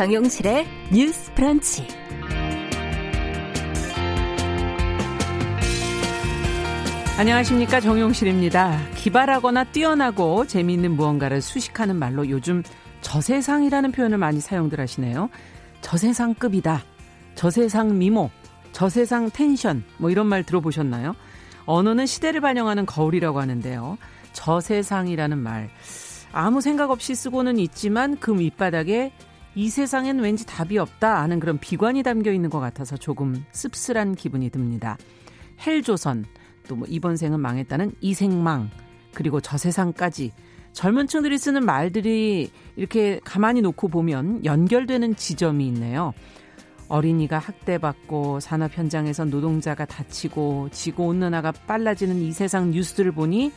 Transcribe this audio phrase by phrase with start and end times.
[0.00, 1.86] 정용실의 뉴스 프런치.
[7.18, 8.80] 안녕하십니까 정용실입니다.
[8.94, 12.62] 기발하거나 뛰어나고 재미있는 무언가를 수식하는 말로 요즘
[13.02, 15.28] 저세상이라는 표현을 많이 사용들 하시네요.
[15.82, 16.82] 저세상급이다.
[17.34, 18.30] 저세상 미모,
[18.72, 21.14] 저세상 텐션 뭐 이런 말 들어보셨나요?
[21.66, 23.98] 언어는 시대를 반영하는 거울이라고 하는데요.
[24.32, 25.68] 저세상이라는 말
[26.32, 29.12] 아무 생각 없이 쓰고는 있지만 그 밑바닥에
[29.54, 34.50] 이 세상엔 왠지 답이 없다 하는 그런 비관이 담겨 있는 것 같아서 조금 씁쓸한 기분이
[34.50, 34.96] 듭니다.
[35.66, 36.24] 헬조선
[36.68, 38.70] 또 뭐 이번 생은 망했다는 이생망
[39.12, 40.30] 그리고 저 세상까지
[40.72, 46.12] 젊은 층들이 쓰는 말들이 이렇게 가만히 놓고 보면 연결되는 지점이 있네요.
[46.86, 53.52] 어린이가 학대받고 산업 현장에서 노동자가 다치고 지구 온난화가 빨라지는 이 세상 뉴스들을 보니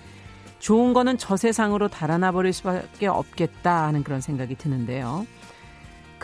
[0.58, 5.26] 좋은 거는 저 세상으로 달아나 버릴 수밖에 없겠다 하는 그런 생각이 드는데요.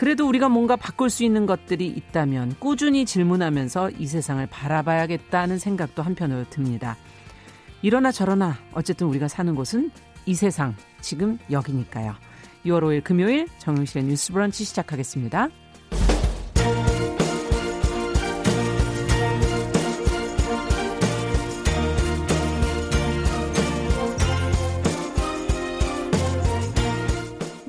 [0.00, 6.48] 그래도 우리가 뭔가 바꿀 수 있는 것들이 있다면 꾸준히 질문하면서 이 세상을 바라봐야겠다는 생각도 한편으로
[6.48, 6.96] 듭니다.
[7.82, 9.90] 이러나 저러나 어쨌든 우리가 사는 곳은
[10.24, 12.14] 이 세상 지금 여기니까요.
[12.64, 15.50] 6월 5일 금요일 정용실의 뉴스 브런치 시작하겠습니다.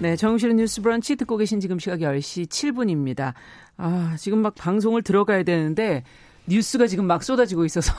[0.00, 3.32] 네, 정용실의 뉴스 브런치 듣고 계신 지금 시각 10시 7분입니다.
[3.76, 6.02] 아, 지금 막 방송을 들어가야 되는데
[6.46, 7.94] 뉴스가 지금 막 쏟아지고 있어서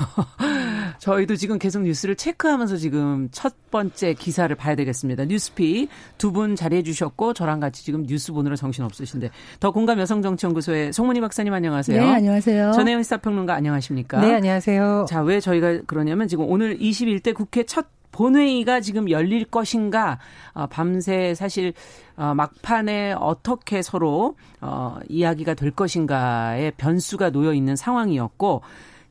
[0.99, 5.25] 저희도 지금 계속 뉴스를 체크하면서 지금 첫 번째 기사를 봐야 되겠습니다.
[5.25, 5.87] 뉴스피
[6.19, 11.21] 두 분 자리해 주셨고 저랑 같이 지금 뉴스 보느라 정신 없으신데 더 공감 여성정치연구소의 송문희
[11.21, 11.99] 박사님 안녕하세요.
[11.99, 12.73] 네, 안녕하세요.
[12.73, 14.19] 전혜연 시사평론가 안녕하십니까?
[14.21, 15.05] 네, 안녕하세요.
[15.09, 20.19] 자, 왜 저희가 그러냐면 지금 오늘 21대 국회 첫 본회의가 지금 열릴 것인가
[20.53, 21.73] 어, 밤새 사실
[22.15, 28.61] 어, 막판에 어떻게 서로 어, 이야기가 될 것인가의 변수가 놓여 있는 상황이었고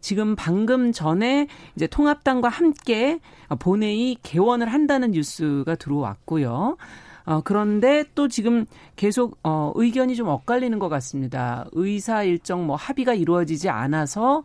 [0.00, 3.20] 지금 방금 전에 이제 통합당과 함께
[3.58, 6.78] 본회의 개원을 한다는 뉴스가 들어왔고요.
[7.26, 8.64] 어, 그런데 또 지금
[8.96, 11.66] 계속 어, 의견이 좀 엇갈리는 것 같습니다.
[11.72, 14.44] 의사 일정 뭐 합의가 이루어지지 않아서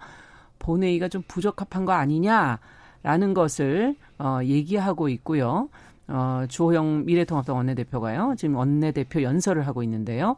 [0.59, 2.59] 본회의가 좀 부적합한 거 아니냐.
[3.03, 5.69] 라는 것을 어, 얘기하고 있고요.
[6.07, 8.35] 어, 주호영 미래통합당 원내대표가요.
[8.37, 10.37] 지금 원내대표 연설을 하고 있는데요.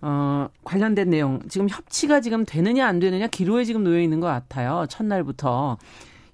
[0.00, 4.86] 어, 관련된 내용, 지금 협치가 지금 되느냐 안 되느냐 기로에 지금 놓여 있는 것 같아요.
[4.88, 5.78] 첫날부터.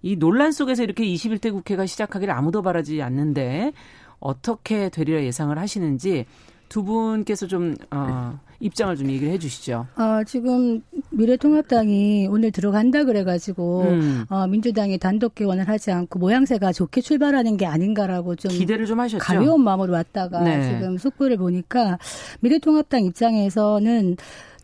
[0.02, 3.72] 이 논란 속에서 이렇게 21대 국회가 시작하기를 아무도 바라지 않는데
[4.20, 6.26] 어떻게 되리라 예상을 하시는지
[6.74, 9.86] 두 분께서 좀 어, 입장을 좀 얘기를 해주시죠.
[9.94, 10.80] 어, 지금
[11.10, 14.24] 미래통합당이 오늘 들어간다 그래가지고 음.
[14.28, 19.22] 어, 민주당이 단독 개원을 하지 않고 모양새가 좋게 출발하는 게 아닌가라고 좀 기대를 좀 하셨죠.
[19.22, 20.64] 가벼운 마음으로 왔다가 네.
[20.64, 21.96] 지금 속보를 보니까
[22.40, 24.16] 미래통합당 입장에서는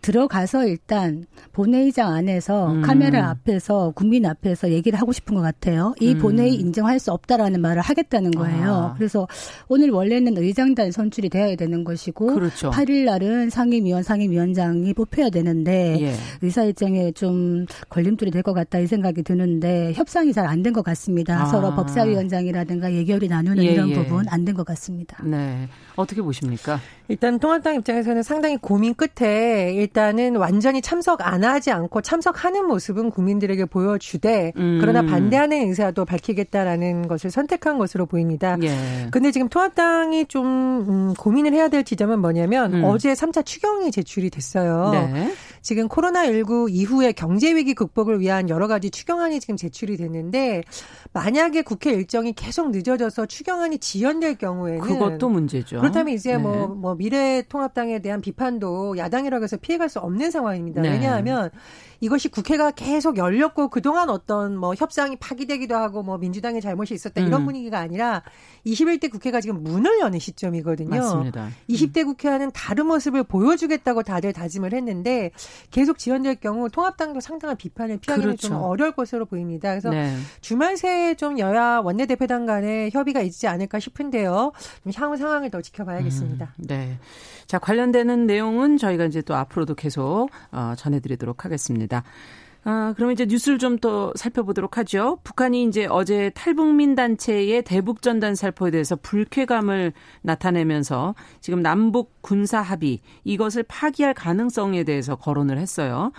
[0.03, 2.83] 들어가서 일단 본회의장 안에서 음.
[2.83, 5.94] 카메라 앞에서 국민 앞에서 얘기를 하고 싶은 것 같아요.
[6.00, 6.19] 이 음.
[6.19, 8.72] 본회의 인정할 수 없다라는 말을 하겠다는 거예요.
[8.72, 8.94] 아.
[8.97, 9.27] 그래서
[9.69, 12.71] 오늘 원래는 의장단 선출이 되어야 되는 것이고 그렇죠.
[12.71, 16.15] 8일 날은 상임위원 상임위원장이 뽑혀야 되는데 예.
[16.43, 20.82] 의사 일정에 좀 걸림돌이 될 것 같다 이 생각이 드는데 협상이 잘 안 된 것
[20.82, 21.43] 같습니다.
[21.43, 21.47] 아.
[21.47, 23.94] 서로 법사위원장이라든가 예결이 나누는 예, 이런 예.
[23.94, 25.22] 부분 안 된 것 같습니다.
[25.25, 25.69] 네.
[26.00, 26.81] 어떻게 보십니까?
[27.09, 33.64] 일단 통합당 입장에서는 상당히 고민 끝에 일단은 완전히 참석 안 하지 않고 참석하는 모습은 국민들에게
[33.64, 34.79] 보여주되 음.
[34.81, 38.56] 그러나 반대하는 의사도 밝히겠다라는 것을 선택한 것으로 보입니다.
[38.62, 39.08] 예.
[39.11, 40.47] 근데 지금 통합당이 좀
[40.88, 42.85] 음, 고민을 해야 될 지점은 뭐냐면 음.
[42.85, 44.91] 어제 3차 추경이 제출이 됐어요.
[44.93, 45.32] 네.
[45.62, 50.62] 지금 코로나19 이후에 경제 위기 극복을 위한 여러 가지 추경안이 지금 제출이 됐는데
[51.12, 55.80] 만약에 국회 일정이 계속 늦어져서 추경안이 지연될 경우에는 그것도 문제죠.
[55.80, 56.58] 그렇다면 이제 뭐, 네.
[56.58, 60.82] 뭐, 뭐 미래통합당에 대한 비판도 야당이라고 해서 피해갈 수 없는 상황입니다.
[60.82, 60.90] 네.
[60.90, 61.50] 왜냐하면
[62.00, 67.43] 이것이 국회가 계속 열렸고 그동안 어떤 뭐 협상이 파기되기도 하고 뭐 민주당의 잘못이 있었다 이런
[67.43, 67.47] 음.
[67.47, 68.23] 분위기가 아니라
[68.67, 70.88] 21대 국회가 지금 문을 여는 시점이거든요.
[70.91, 71.49] 맞습니다.
[71.69, 75.31] 20대 국회와는 다른 모습을 보여주겠다고 다들 다짐을 했는데
[75.70, 78.49] 계속 지연될 경우 통합당도 상당한 비판을 피하기는 그렇죠.
[78.49, 79.70] 좀 어려울 것으로 보입니다.
[79.70, 80.17] 그래서 네.
[80.41, 84.53] 주말 새에 좀 여야 원내대표단 간에 협의가 있지 않을까 싶은데요.
[84.82, 86.55] 좀 향후 상황을 더 지켜봐야겠습니다.
[86.58, 86.99] 음, 네.
[87.46, 91.89] 자, 관련되는 내용은 저희가 이제 또 앞으로도 계속 어, 전해드리도록 하겠습니다.
[92.64, 95.20] 아, 그러면 이제 뉴스를 좀 더 살펴보도록 하죠.
[95.25, 103.00] 북한이 이제 어제 탈북민 단체의 대북 전단 살포에 대해서 불쾌감을 나타내면서 지금 남북 군사 합의
[103.25, 106.12] 이것을 파기할 가능성에 대해서 거론을 했어요.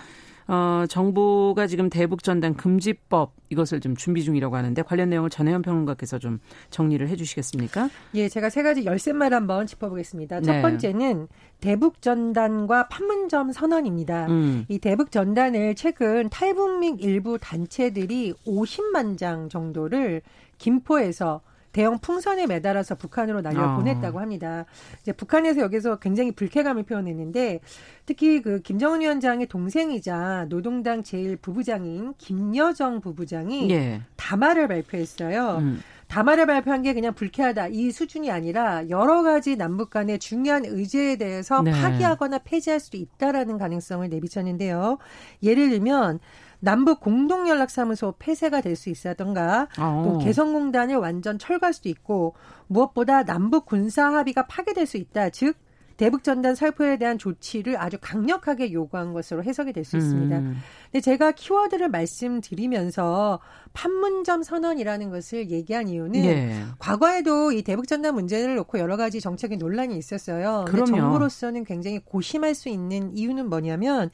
[0.48, 6.18] 어, 정부가 지금 대북 전단 금지법 이것을 좀 준비 중이라고 하는데 관련 내용을 전혜연 평론가께서
[6.18, 6.40] 좀
[6.70, 7.88] 정리를 해 주시겠습니까?
[8.14, 10.40] 예, 제가 세 가지 열쇠말 한번 짚어보겠습니다.
[10.40, 10.46] 네.
[10.46, 11.28] 첫 번째는
[11.60, 14.26] 대북 전단과 판문점 선언입니다.
[14.28, 14.64] 음.
[14.68, 20.22] 이 대북 전단을 최근 탈북민 일부 단체들이 50만 장 정도를
[20.58, 21.40] 김포에서
[21.72, 24.22] 대형 풍선에 매달아서 북한으로 날려 보냈다고 아.
[24.22, 24.66] 합니다.
[25.00, 27.60] 이제 북한에서 여기서 굉장히 불쾌감을 표현했는데
[28.06, 34.02] 특히 그 김정은 위원장의 동생이자 노동당 제일 부부장인 김여정 부부장이 예.
[34.16, 35.58] 담화를 발표했어요.
[35.60, 35.80] 음.
[36.08, 41.62] 담화를 발표한 게 그냥 불쾌하다 이 수준이 아니라 여러 가지 남북 간의 중요한 의제에 대해서
[41.62, 41.72] 네.
[41.72, 44.98] 파기하거나 폐지할 수도 있다라는 가능성을 내비쳤는데요.
[45.42, 46.20] 예를 들면
[46.62, 50.02] 남북 공동 연락사무소 폐쇄가 될 수 있다던가 어.
[50.04, 52.34] 또 개성공단을 완전 철거할 수도 있고
[52.68, 55.30] 무엇보다 남북 군사 합의가 파괴될 수 있다.
[55.30, 55.56] 즉
[55.96, 60.38] 대북 전단 살포에 대한 조치를 아주 강력하게 요구한 것으로 해석이 될 수 있습니다.
[60.38, 60.56] 음.
[60.90, 63.40] 근데 제가 키워드를 말씀드리면서
[63.72, 66.64] 판문점 선언이라는 것을 얘기한 이유는 네.
[66.78, 70.64] 과거에도 이 대북 전단 문제를 놓고 여러 가지 정책의 논란이 있었어요.
[70.66, 74.10] 그런데 정부로서는 굉장히 고심할 수 있는 이유는 뭐냐면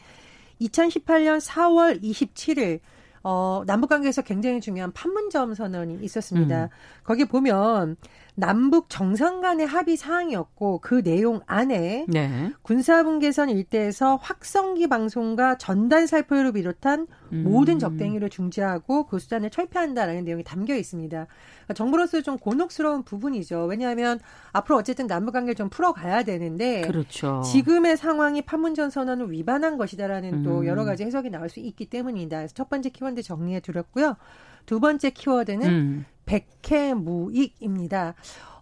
[0.60, 2.80] 2018년 4월 27일
[3.24, 6.64] 어, 남북 관계에서 굉장히 중요한 판문점 선언이 있었습니다.
[6.64, 6.68] 음.
[7.02, 7.96] 거기 보면
[8.38, 12.52] 남북 정상 간의 합의 사항이었고 그 내용 안에 네.
[12.62, 17.42] 군사분계선 일대에서 확성기 방송과 전단 살포를 비롯한 음.
[17.42, 21.26] 모든 적대행위를 중지하고 그 수단을 철폐한다라는 내용이 담겨 있습니다.
[21.26, 23.64] 그러니까 정부로서 좀 곤혹스러운 부분이죠.
[23.64, 24.20] 왜냐하면
[24.52, 27.42] 앞으로 어쨌든 남북 관계를 좀 풀어가야 되는데 그렇죠.
[27.44, 30.42] 지금의 상황이 판문점 선언을 위반한 것이다라는 음.
[30.44, 32.36] 또 여러 가지 해석이 나올 수 있기 때문이다.
[32.36, 34.14] 그래서 첫 번째 키워드 정리해 드렸고요.
[34.64, 36.04] 두 번째 키워드는 음.
[36.28, 38.14] 백해무익입니다.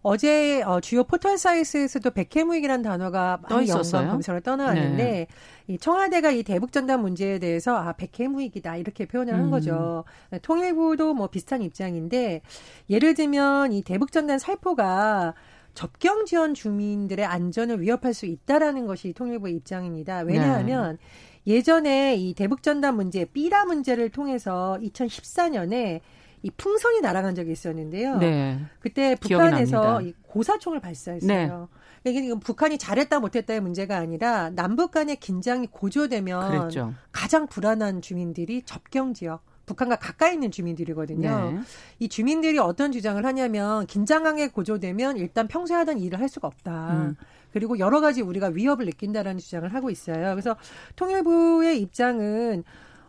[0.08, 5.26] 어제 어, 주요 포털 사이트에서도 백해무익이라는 단어가 많이 연관 검색을 떠나왔는데 네.
[5.66, 9.50] 이 청와대가 이 대북 전단 문제에 대해서 아 백해무익이다 이렇게 표현을 한 음.
[9.50, 10.04] 거죠.
[10.42, 12.42] 통일부도 뭐 비슷한 입장인데
[12.88, 15.34] 예를 들면 이 대북 전단 살포가
[15.74, 20.20] 접경 지원 주민들의 안전을 위협할 수 있다라는 것이 통일부의 입장입니다.
[20.20, 20.98] 왜냐하면
[21.44, 21.56] 네.
[21.56, 26.00] 예전에 이 대북 전단 문제, 삐라 문제를 통해서 2014년에
[26.46, 28.18] 이 풍선이 날아간 적이 있었는데요.
[28.18, 28.60] 네.
[28.78, 31.68] 그때 북한에서 이 고사총을 발사했어요.
[32.04, 32.10] 네.
[32.10, 36.94] 이게 북한이 잘했다 못했다의 문제가 아니라 남북 간의 긴장이 고조되면 그랬죠.
[37.10, 41.50] 가장 불안한 주민들이 접경 지역 북한과 가까이 있는 주민들이거든요.
[41.50, 41.60] 네.
[41.98, 46.92] 이 주민들이 어떤 주장을 하냐면 긴장감에 고조되면 일단 평소에 하던 일을 할 수가 없다.
[46.92, 47.16] 음.
[47.52, 50.30] 그리고 여러 가지 우리가 위협을 느낀다라는 주장을 하고 있어요.
[50.30, 50.54] 그래서
[50.94, 52.62] 통일부의 입장은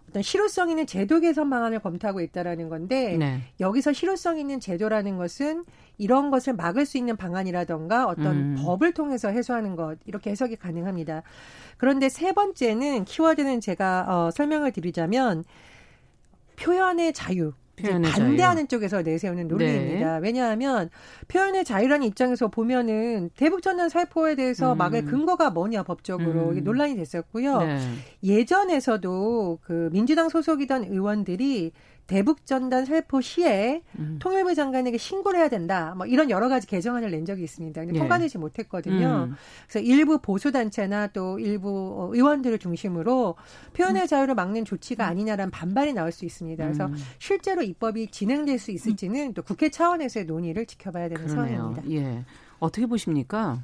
[0.10, 3.42] 어떤 실효성 있는 제도 개선 방안을 검토하고 있다라는 건데 네.
[3.60, 5.66] 여기서 실효성 있는 제도라는 것은
[5.98, 8.56] 이런 것을 막을 수 있는 방안이라던가 어떤 음.
[8.60, 11.24] 법을 통해서 해소하는 것 이렇게 해석이 가능합니다.
[11.78, 15.44] 그런데 세 번째는 키워드는 제가 어, 설명을 드리자면
[16.58, 17.54] 표현의 자유.
[17.82, 18.68] 반대하는 자유.
[18.68, 20.20] 쪽에서 내세우는 논리입니다.
[20.20, 20.20] 네.
[20.24, 20.90] 왜냐하면
[21.28, 24.78] 표현의 자유라는 입장에서 보면은 대북 전단 살포에 대해서 음.
[24.78, 26.64] 막을 근거가 뭐냐 법적으로 음.
[26.64, 27.60] 논란이 됐었고요.
[27.60, 27.80] 네.
[28.24, 31.72] 예전에서도 그 민주당 소속이던 의원들이
[32.08, 34.18] 대북 전단 살포 시에 음.
[34.20, 35.94] 통일부 장관에게 신고를 해야 된다.
[35.96, 37.82] 뭐 이런 여러 가지 개정안을 낸 적이 있습니다.
[37.82, 38.00] 근데 예.
[38.00, 39.28] 통과되지 못했거든요.
[39.30, 39.36] 음.
[39.68, 43.36] 그래서 일부 보수 단체나 또 일부 어, 의원들을 중심으로
[43.74, 44.08] 표현의 음.
[44.08, 45.10] 자유를 막는 조치가 음.
[45.10, 46.64] 아니냐라는 반발이 나올 수 있습니다.
[46.64, 46.96] 그래서 음.
[47.20, 51.58] 실제로 입법이 진행될 수 있을지는 또 국회 차원에서의 논의를 지켜봐야 되는 그러네요.
[51.58, 51.92] 상황입니다.
[51.92, 52.24] 예.
[52.60, 53.62] 어떻게 보십니까?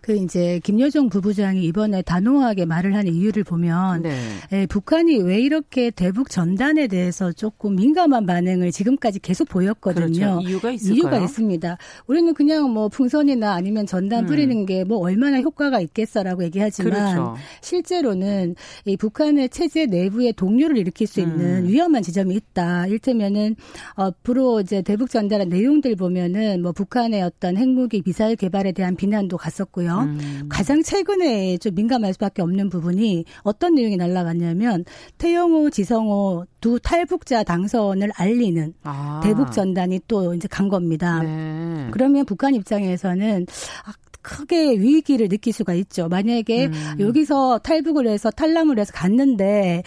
[0.00, 4.16] 그 이제 김여정 부부장이 이번에 단호하게 말을 하는 이유를 보면 네.
[4.52, 10.06] 예, 북한이 왜 이렇게 대북 전단에 대해서 조금 민감한 반응을 지금까지 계속 보였거든요.
[10.06, 10.40] 그렇죠.
[10.48, 10.94] 이유가 있을까요?
[10.94, 11.78] 이유가 있습니다.
[12.06, 14.26] 우리는 그냥 뭐 풍선이나 아니면 전단 음.
[14.26, 17.36] 뿌리는 게 뭐 얼마나 효과가 있겠어라고 얘기하지만 그렇죠.
[17.62, 18.54] 실제로는
[18.84, 21.68] 이 북한의 체제 내부에 동료를 일으킬 수 있는 음.
[21.68, 22.86] 위험한 지점이 있다.
[22.86, 23.56] 일테면은
[23.94, 30.00] 앞으로 이제 대북 전단의 내용들 보면은 뭐 북한의 어떤 핵무기 미사일 개발에 대한 비난도 갔었고요.
[30.00, 30.46] 음.
[30.48, 34.84] 가장 최근에 좀 민감할 수밖에 없는 부분이 어떤 내용이 날라갔냐면
[35.18, 39.20] 태영호, 지성호 두 탈북자 당선을 알리는 아.
[39.22, 41.22] 대북 전단이 또 이제 간 겁니다.
[41.22, 41.88] 네.
[41.92, 43.46] 그러면 북한 입장에서는
[43.86, 43.92] 아,
[44.22, 46.08] 크게 위기를 느낄 수가 있죠.
[46.08, 46.96] 만약에 음.
[46.98, 49.82] 여기서 탈북을 해서 탈남을 해서 갔는데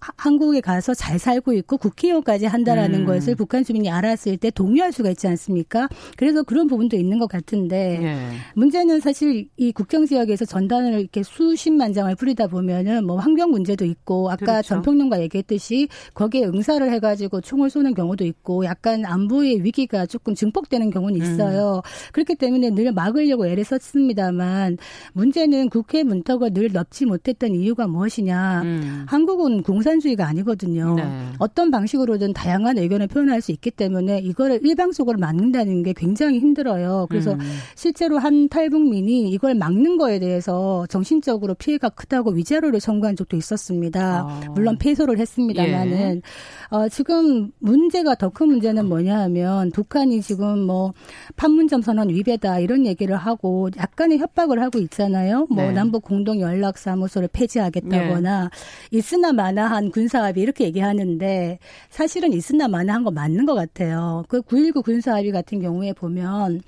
[0.00, 3.04] 한국에 가서 잘 살고 있고 국회의원까지 한다라는 음.
[3.06, 5.88] 것을 북한 주민이 알았을 때 동의할 수가 있지 않습니까?
[6.16, 8.28] 그래서 그런 부분도 있는 것 같은데 예.
[8.54, 14.30] 문제는 사실 이 국경 지역에서 전단을 이렇게 수십만 장을 뿌리다 보면은 뭐 환경 문제도 있고
[14.30, 14.68] 아까 그렇죠.
[14.68, 21.20] 전평론가 얘기했듯이 거기에 응사를 해가지고 총을 쏘는 경우도 있고 약간 안보의 위기가 조금 증폭되는 경우는
[21.20, 21.22] 음.
[21.22, 21.82] 있어요.
[21.84, 22.12] 음.
[22.12, 24.78] 그렇기 때문에 늘 막으려고 애를 썼습니다만
[25.12, 28.62] 문제는 국회 문턱을 늘 넓지 못했던 이유가 무엇이냐?
[28.62, 29.06] 음.
[29.08, 30.94] 한국은 공사 공산주의가 아니거든요.
[30.96, 31.02] 네.
[31.38, 37.06] 어떤 방식으로든 다양한 의견을 표현할 수 있기 때문에 이거를 일방적으로 막는다는 게 굉장히 힘들어요.
[37.08, 37.40] 그래서 음.
[37.74, 44.26] 실제로 한 탈북민이 이걸 막는 거에 대해서 정신적으로 피해가 크다고 위자료를 청구한 적도 있었습니다.
[44.28, 44.40] 아.
[44.54, 46.76] 물론 패소를 했습니다만은 예.
[46.76, 50.92] 어, 지금 문제가 더 큰 문제는 뭐냐 하면 북한이 지금 뭐
[51.36, 55.46] 판문점 선언 위배다 이런 얘기를 하고 약간의 협박을 하고 있잖아요.
[55.50, 55.72] 뭐 네.
[55.72, 58.96] 남북 공동 연락 사무소를 폐지하겠다거나 네.
[58.98, 61.58] 있으나 마나 한 마나한 군사합의 이렇게 얘기하는데
[61.90, 64.24] 사실은 있으나 마나 한 거 맞는 것 같아요.
[64.28, 66.60] 그 9.19 군사합의 같은 경우에 보면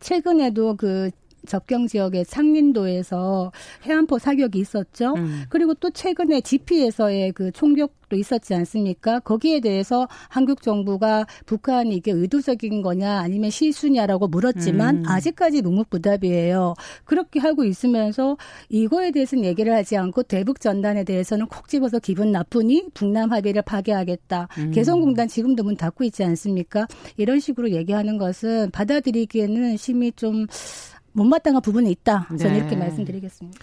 [0.00, 1.10] 최근에도 그
[1.46, 3.52] 접경 지역의 상린도에서
[3.84, 5.14] 해안포 사격이 있었죠.
[5.16, 5.42] 음.
[5.48, 9.20] 그리고 또 최근에 지피에서의 그 총격도 있었지 않습니까?
[9.20, 15.02] 거기에 대해서 한국 정부가 북한이 이게 의도적인 거냐 아니면 실수냐라고 물었지만 음.
[15.06, 16.74] 아직까지 묵묵부답이에요.
[17.04, 18.36] 그렇게 하고 있으면서
[18.68, 24.48] 이거에 대해서는 얘기를 하지 않고 대북 전단에 대해서는 콕 집어서 기분 나쁘니 북남 합의를 파괴하겠다.
[24.58, 24.70] 음.
[24.70, 26.86] 개성공단 지금도 문 닫고 있지 않습니까?
[27.16, 30.46] 이런 식으로 얘기하는 것은 받아들이기에는 심히 좀
[31.12, 32.26] 못마땅한 부분이 있다.
[32.28, 32.58] 저는 네.
[32.58, 33.58] 이렇게 말씀드리겠습니다.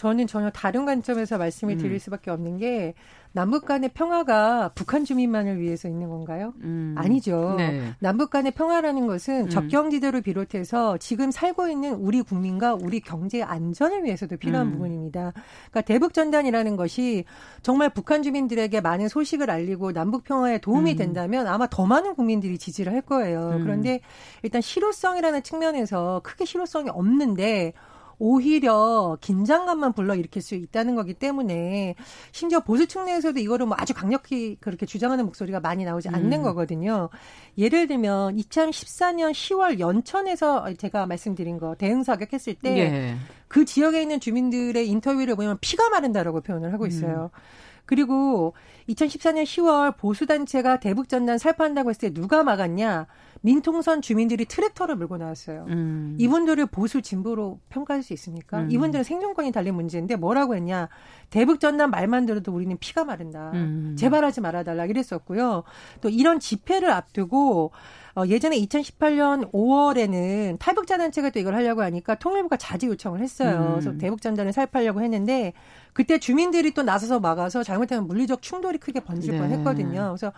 [0.00, 1.98] 저는 전혀 다른 관점에서 말씀을 드릴 음.
[1.98, 2.94] 수밖에 없는 게
[3.32, 6.54] 남북 간의 평화가 북한 주민만을 위해서 있는 건가요?
[6.62, 6.94] 음.
[6.96, 7.56] 아니죠.
[7.58, 7.92] 네.
[7.98, 9.48] 남북 간의 평화라는 것은 음.
[9.50, 14.72] 접경지대를 비롯해서 지금 살고 있는 우리 국민과 우리 경제 안전을 위해서도 필요한 음.
[14.72, 15.34] 부분입니다.
[15.70, 17.26] 그러니까 대북 전단이라는 것이
[17.60, 20.96] 정말 북한 주민들에게 많은 소식을 알리고 남북 평화에 도움이 음.
[20.96, 23.50] 된다면 아마 더 많은 국민들이 지지를 할 거예요.
[23.56, 23.64] 음.
[23.64, 24.00] 그런데
[24.42, 27.74] 일단 실효성이라는 측면에서 크게 실효성이 없는데
[28.20, 31.96] 오히려 긴장감만 불러일으킬 수 있다는 거기 때문에
[32.32, 36.42] 심지어 보수층 내에서도 이거를 뭐 아주 강력히 그렇게 주장하는 목소리가 많이 나오지 않는 음.
[36.42, 37.08] 거거든요.
[37.56, 43.16] 예를 들면 2014년 10월 연천에서 제가 말씀드린 거 대응 사격했을 때그 예.
[43.48, 47.30] 그 지역에 있는 주민들의 인터뷰를 보면 피가 마른다라고 표현을 하고 있어요.
[47.32, 47.40] 음.
[47.86, 48.52] 그리고
[48.88, 53.06] 2014년 10월 보수단체가 대북전단 살포한다고 했을 때 누가 막았냐?
[53.42, 55.64] 민통선 주민들이 트랙터를 몰고 나왔어요.
[55.68, 56.16] 음.
[56.18, 58.60] 이분들을 보수 진보로 평가할 수 있습니까?
[58.60, 58.70] 음.
[58.70, 60.88] 이분들은 생존권이 달린 문제인데 뭐라고 했냐?
[61.30, 63.50] 대북 전단 말만 들어도 우리는 피가 마른다.
[63.54, 63.96] 음.
[63.98, 65.62] 재발하지 말아달라 이랬었고요.
[66.00, 67.72] 또 이런 집회를 앞두고
[68.16, 73.66] 어, 예전에 2018년 5월에는 탈북자 단체가 또 이걸 하려고 하니까 통일부가 자제 요청을 했어요.
[73.68, 73.70] 음.
[73.80, 75.52] 그래서 대북 전단을 살포하려고 했는데
[75.92, 79.38] 그때 주민들이 또 나서서 막아서 잘못하면 물리적 충돌이 크게 번질 네.
[79.38, 80.08] 뻔했거든요.
[80.08, 80.32] 그래서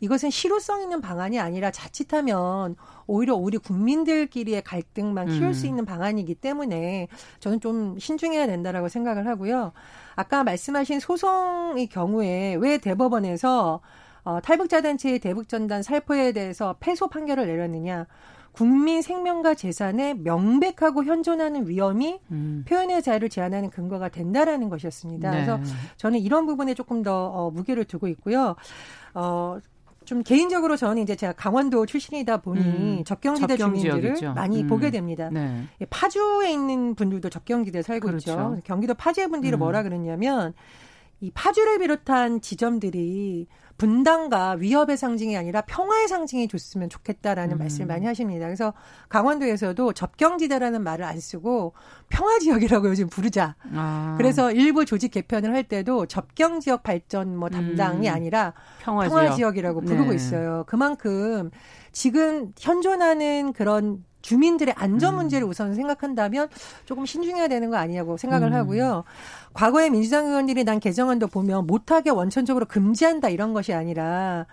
[0.00, 2.47] 이것은 실효성 있는 방안이 아니라 자칫하면
[3.06, 5.52] 오히려 우리 국민들끼리의 갈등만 키울 음.
[5.52, 7.08] 수 있는 방안이기 때문에
[7.40, 9.72] 저는 좀 신중해야 된다라고 생각을 하고요.
[10.14, 13.80] 아까 말씀하신 소송의 경우에 왜 대법원에서
[14.24, 18.06] 어, 탈북자 단체의 대북 전단 살포에 대해서 패소 판결을 내렸느냐.
[18.52, 22.64] 국민 생명과 재산에 명백하고 현존하는 위험이 음.
[22.66, 25.30] 표현의 자유를 제한하는 근거가 된다라는 것이었습니다.
[25.30, 25.46] 네.
[25.46, 25.60] 그래서
[25.96, 28.56] 저는 이런 부분에 조금 더 어, 무게를 두고 있고요.
[29.14, 29.58] 어,
[30.08, 34.32] 좀 개인적으로 저는 이제 제가 강원도 출신이다 보니 음, 접경지대 주민들을 지역이죠.
[34.32, 35.28] 많이 음, 보게 됩니다.
[35.30, 35.64] 네.
[35.82, 38.30] 예, 파주에 있는 분들도 접경지대에 살고 그렇죠.
[38.30, 38.60] 있죠.
[38.64, 39.58] 경기도 파주의 분들이 음.
[39.58, 40.54] 뭐라 그러냐면
[41.20, 43.48] 이 파주를 비롯한 지점들이
[43.78, 47.58] 분단과 위협의 상징이 아니라 평화의 상징이 줬으면 좋겠다라는 음.
[47.58, 48.46] 말씀을 많이 하십니다.
[48.46, 48.74] 그래서
[49.08, 51.74] 강원도에서도 접경지대라는 말을 안 쓰고
[52.08, 53.54] 평화지역이라고 요즘 부르자.
[53.72, 54.16] 아.
[54.18, 58.14] 그래서 일부 조직 개편을 할 때도 접경지역 발전 뭐 담당이 음.
[58.14, 59.56] 아니라 평화지역.
[59.56, 60.16] 이라고 부르고 네.
[60.16, 60.64] 있어요.
[60.66, 61.50] 그만큼
[61.92, 65.18] 지금 현존하는 그런 주민들의 안전 음.
[65.18, 66.48] 문제를 우선 생각한다면
[66.84, 68.54] 조금 신중해야 되는 거 아니냐고 생각을 음.
[68.54, 69.04] 하고요.
[69.54, 74.46] 과거에 민주당 의원들이 난 개정안도 보면 못하게 원천적으로 금지한다 이런 것이 아니라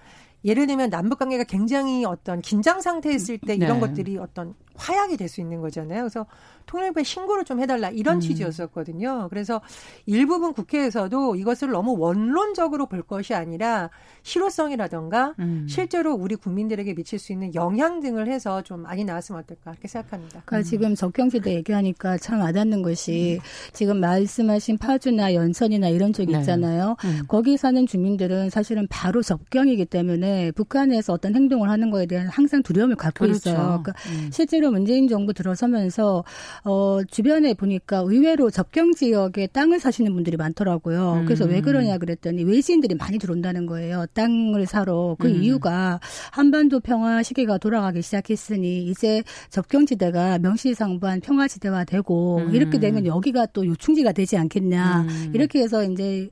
[0.43, 3.87] 예를 들면 남북 관계가 굉장히 어떤 긴장 상태에 있을 때 이런 네.
[3.87, 6.01] 것들이 어떤 화약이 될 수 있는 거잖아요.
[6.01, 6.25] 그래서
[6.67, 8.19] 통일부에 신고를 좀 해달라 이런 음.
[8.19, 9.27] 취지였었거든요.
[9.29, 9.61] 그래서
[10.05, 13.89] 일부분 국회에서도 이것을 너무 원론적으로 볼 것이 아니라
[14.23, 15.65] 실효성이라던가 음.
[15.69, 20.41] 실제로 우리 국민들에게 미칠 수 있는 영향 등을 해서 좀 많이 나왔으면 어떨까 이렇게 생각합니다.
[20.45, 20.63] 그러니까 음.
[20.63, 23.45] 지금 적경지대 얘기하니까 참 와닿는 것이 음.
[23.73, 26.39] 지금 말씀하신 파주나 연천이나 이런 쪽 네.
[26.39, 26.95] 있잖아요.
[27.03, 27.21] 네.
[27.27, 32.95] 거기 사는 주민들은 사실은 바로 접경이기 때문에 북한에서 어떤 행동을 하는 거에 대한 항상 두려움을
[32.95, 33.49] 갖고 그렇죠.
[33.49, 33.81] 있어요.
[33.83, 34.29] 그러니까 음.
[34.31, 36.23] 실제로 실제로 문재인 정부 들어서면서
[36.63, 41.19] 어 주변에 보니까 의외로 접경 지역에 땅을 사시는 분들이 많더라고요.
[41.21, 41.25] 음.
[41.25, 44.05] 그래서 왜 그러냐 그랬더니 외지인들이 많이 들어온다는 거예요.
[44.13, 45.43] 땅을 사러 그 음.
[45.43, 45.99] 이유가
[46.31, 52.55] 한반도 평화 시기가 돌아가기 시작했으니 이제 접경 지대가 명시상부한 평화 지대화 되고 음.
[52.55, 55.31] 이렇게 되면 여기가 또 요충지가 되지 않겠냐 음.
[55.33, 56.29] 이렇게 해서 이제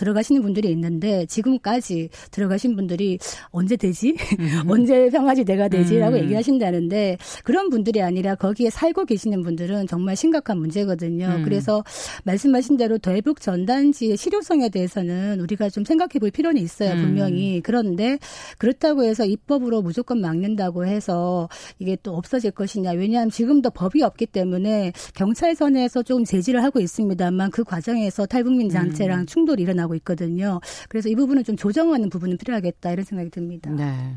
[0.00, 3.18] 들어가시는 분들이 있는데 지금까지 들어가신 분들이
[3.50, 4.16] 언제 되지?
[4.38, 4.64] 음.
[4.68, 6.22] 언제 평화지 대가 되지?라고 음.
[6.22, 11.26] 얘기하신다는데 그런 분들이 아니라 거기에 살고 계시는 분들은 정말 심각한 문제거든요.
[11.26, 11.42] 음.
[11.44, 11.84] 그래서
[12.24, 16.92] 말씀하신 대로 대북 전단지의 실효성에 대해서는 우리가 좀 생각해 볼 필요는 있어요.
[16.92, 17.02] 음.
[17.02, 17.60] 분명히.
[17.62, 18.18] 그런데
[18.58, 22.92] 그렇다고 해서 입법으로 무조건 막는다고 해서 이게 또 없어질 것이냐.
[22.92, 29.26] 왜냐하면 지금도 법이 없기 때문에 경찰선에서 조금 제지를 하고 있습니다만 그 과정에서 탈북민 장체랑 음.
[29.26, 30.60] 충돌이 일어나고 나고 있거든요.
[30.88, 33.70] 그래서 이 부분은 좀 조정하는 부분은 필요하겠다 이런 생각이 듭니다.
[33.70, 34.16] 네.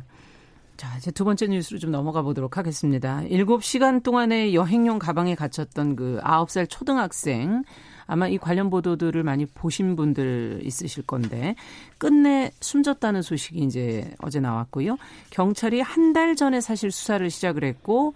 [0.78, 3.22] 자, 이제 두 번째 뉴스로 좀 넘어가 보도록 하겠습니다.
[3.22, 7.64] 7시간 동안에 여행용 가방에 갇혔던 그 9살 초등학생
[8.06, 11.56] 아마 이 관련 보도들을 많이 보신 분들 있으실 건데
[11.98, 14.98] 끝내 숨졌다는 소식이 이제 어제 나왔고요.
[15.30, 18.14] 경찰이 한 달 전에 사실 수사를 시작을 했고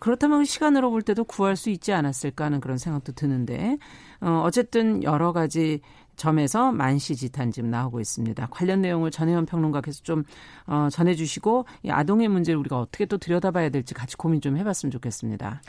[0.00, 3.76] 그렇다면 시간으로 볼 때도 구할 수 있지 않았을까 하는 그런 생각도 드는데
[4.20, 5.80] 어 어쨌든 여러 가지
[6.20, 8.48] 점에서 만시지탄 지금 나오고 있습니다.
[8.50, 10.22] 관련 내용을 전혜연 평론가께서 좀
[10.66, 15.62] 어, 전해주시고 이 아동의 문제를 우리가 어떻게 또 들여다봐야 될지 같이 고민 좀 해봤으면 좋겠습니다.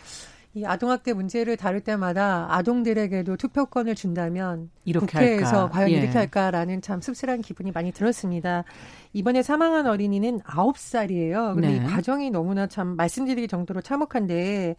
[0.54, 5.70] 이 아동학대 문제를 다룰 때마다 아동들에게도 투표권을 준다면 국회에서 할까.
[5.70, 5.94] 과연 예.
[5.94, 8.66] 이렇게 할까라는 참 씁쓸한 기분이 많이 들었습니다.
[9.14, 11.54] 이번에 사망한 어린이는 9살이에요.
[11.54, 11.76] 근데 네.
[11.78, 14.76] 이 과정이 너무나 참 말씀드리기 정도로 참혹한데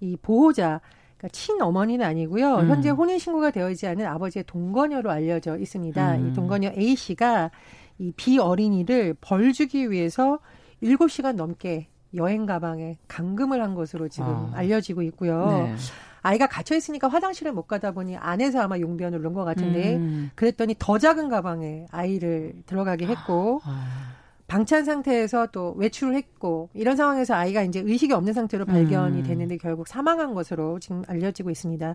[0.00, 0.80] 이 보호자
[1.22, 2.56] 그러니까 친어머니는 아니고요.
[2.56, 2.68] 음.
[2.68, 6.16] 현재 혼인 신고가 되어 있지 않은 아버지의 동거녀로 알려져 있습니다.
[6.16, 6.28] 음.
[6.28, 7.50] 이 동거녀 A 씨가
[7.98, 10.40] 이 비어린이를 벌 주기 위해서
[10.82, 14.50] 7시간 넘게 여행 가방에 감금을 한 것으로 지금 아.
[14.54, 15.46] 알려지고 있고요.
[15.46, 15.76] 네.
[16.22, 20.30] 아이가 갇혀 있으니까 화장실을 못 가다 보니 안에서 아마 용변을 넣은 것 같은데 음.
[20.34, 24.21] 그랬더니 더 작은 가방에 아이를 들어가게 했고 아.
[24.52, 29.22] 방치한 상태에서 또 외출을 했고 이런 상황에서 아이가 이제 의식이 없는 상태로 발견이 음.
[29.22, 31.94] 됐는데 결국 사망한 것으로 지금 알려지고 있습니다.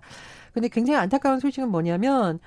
[0.54, 2.40] 근데 굉장히 안타까운 소식은 뭐냐면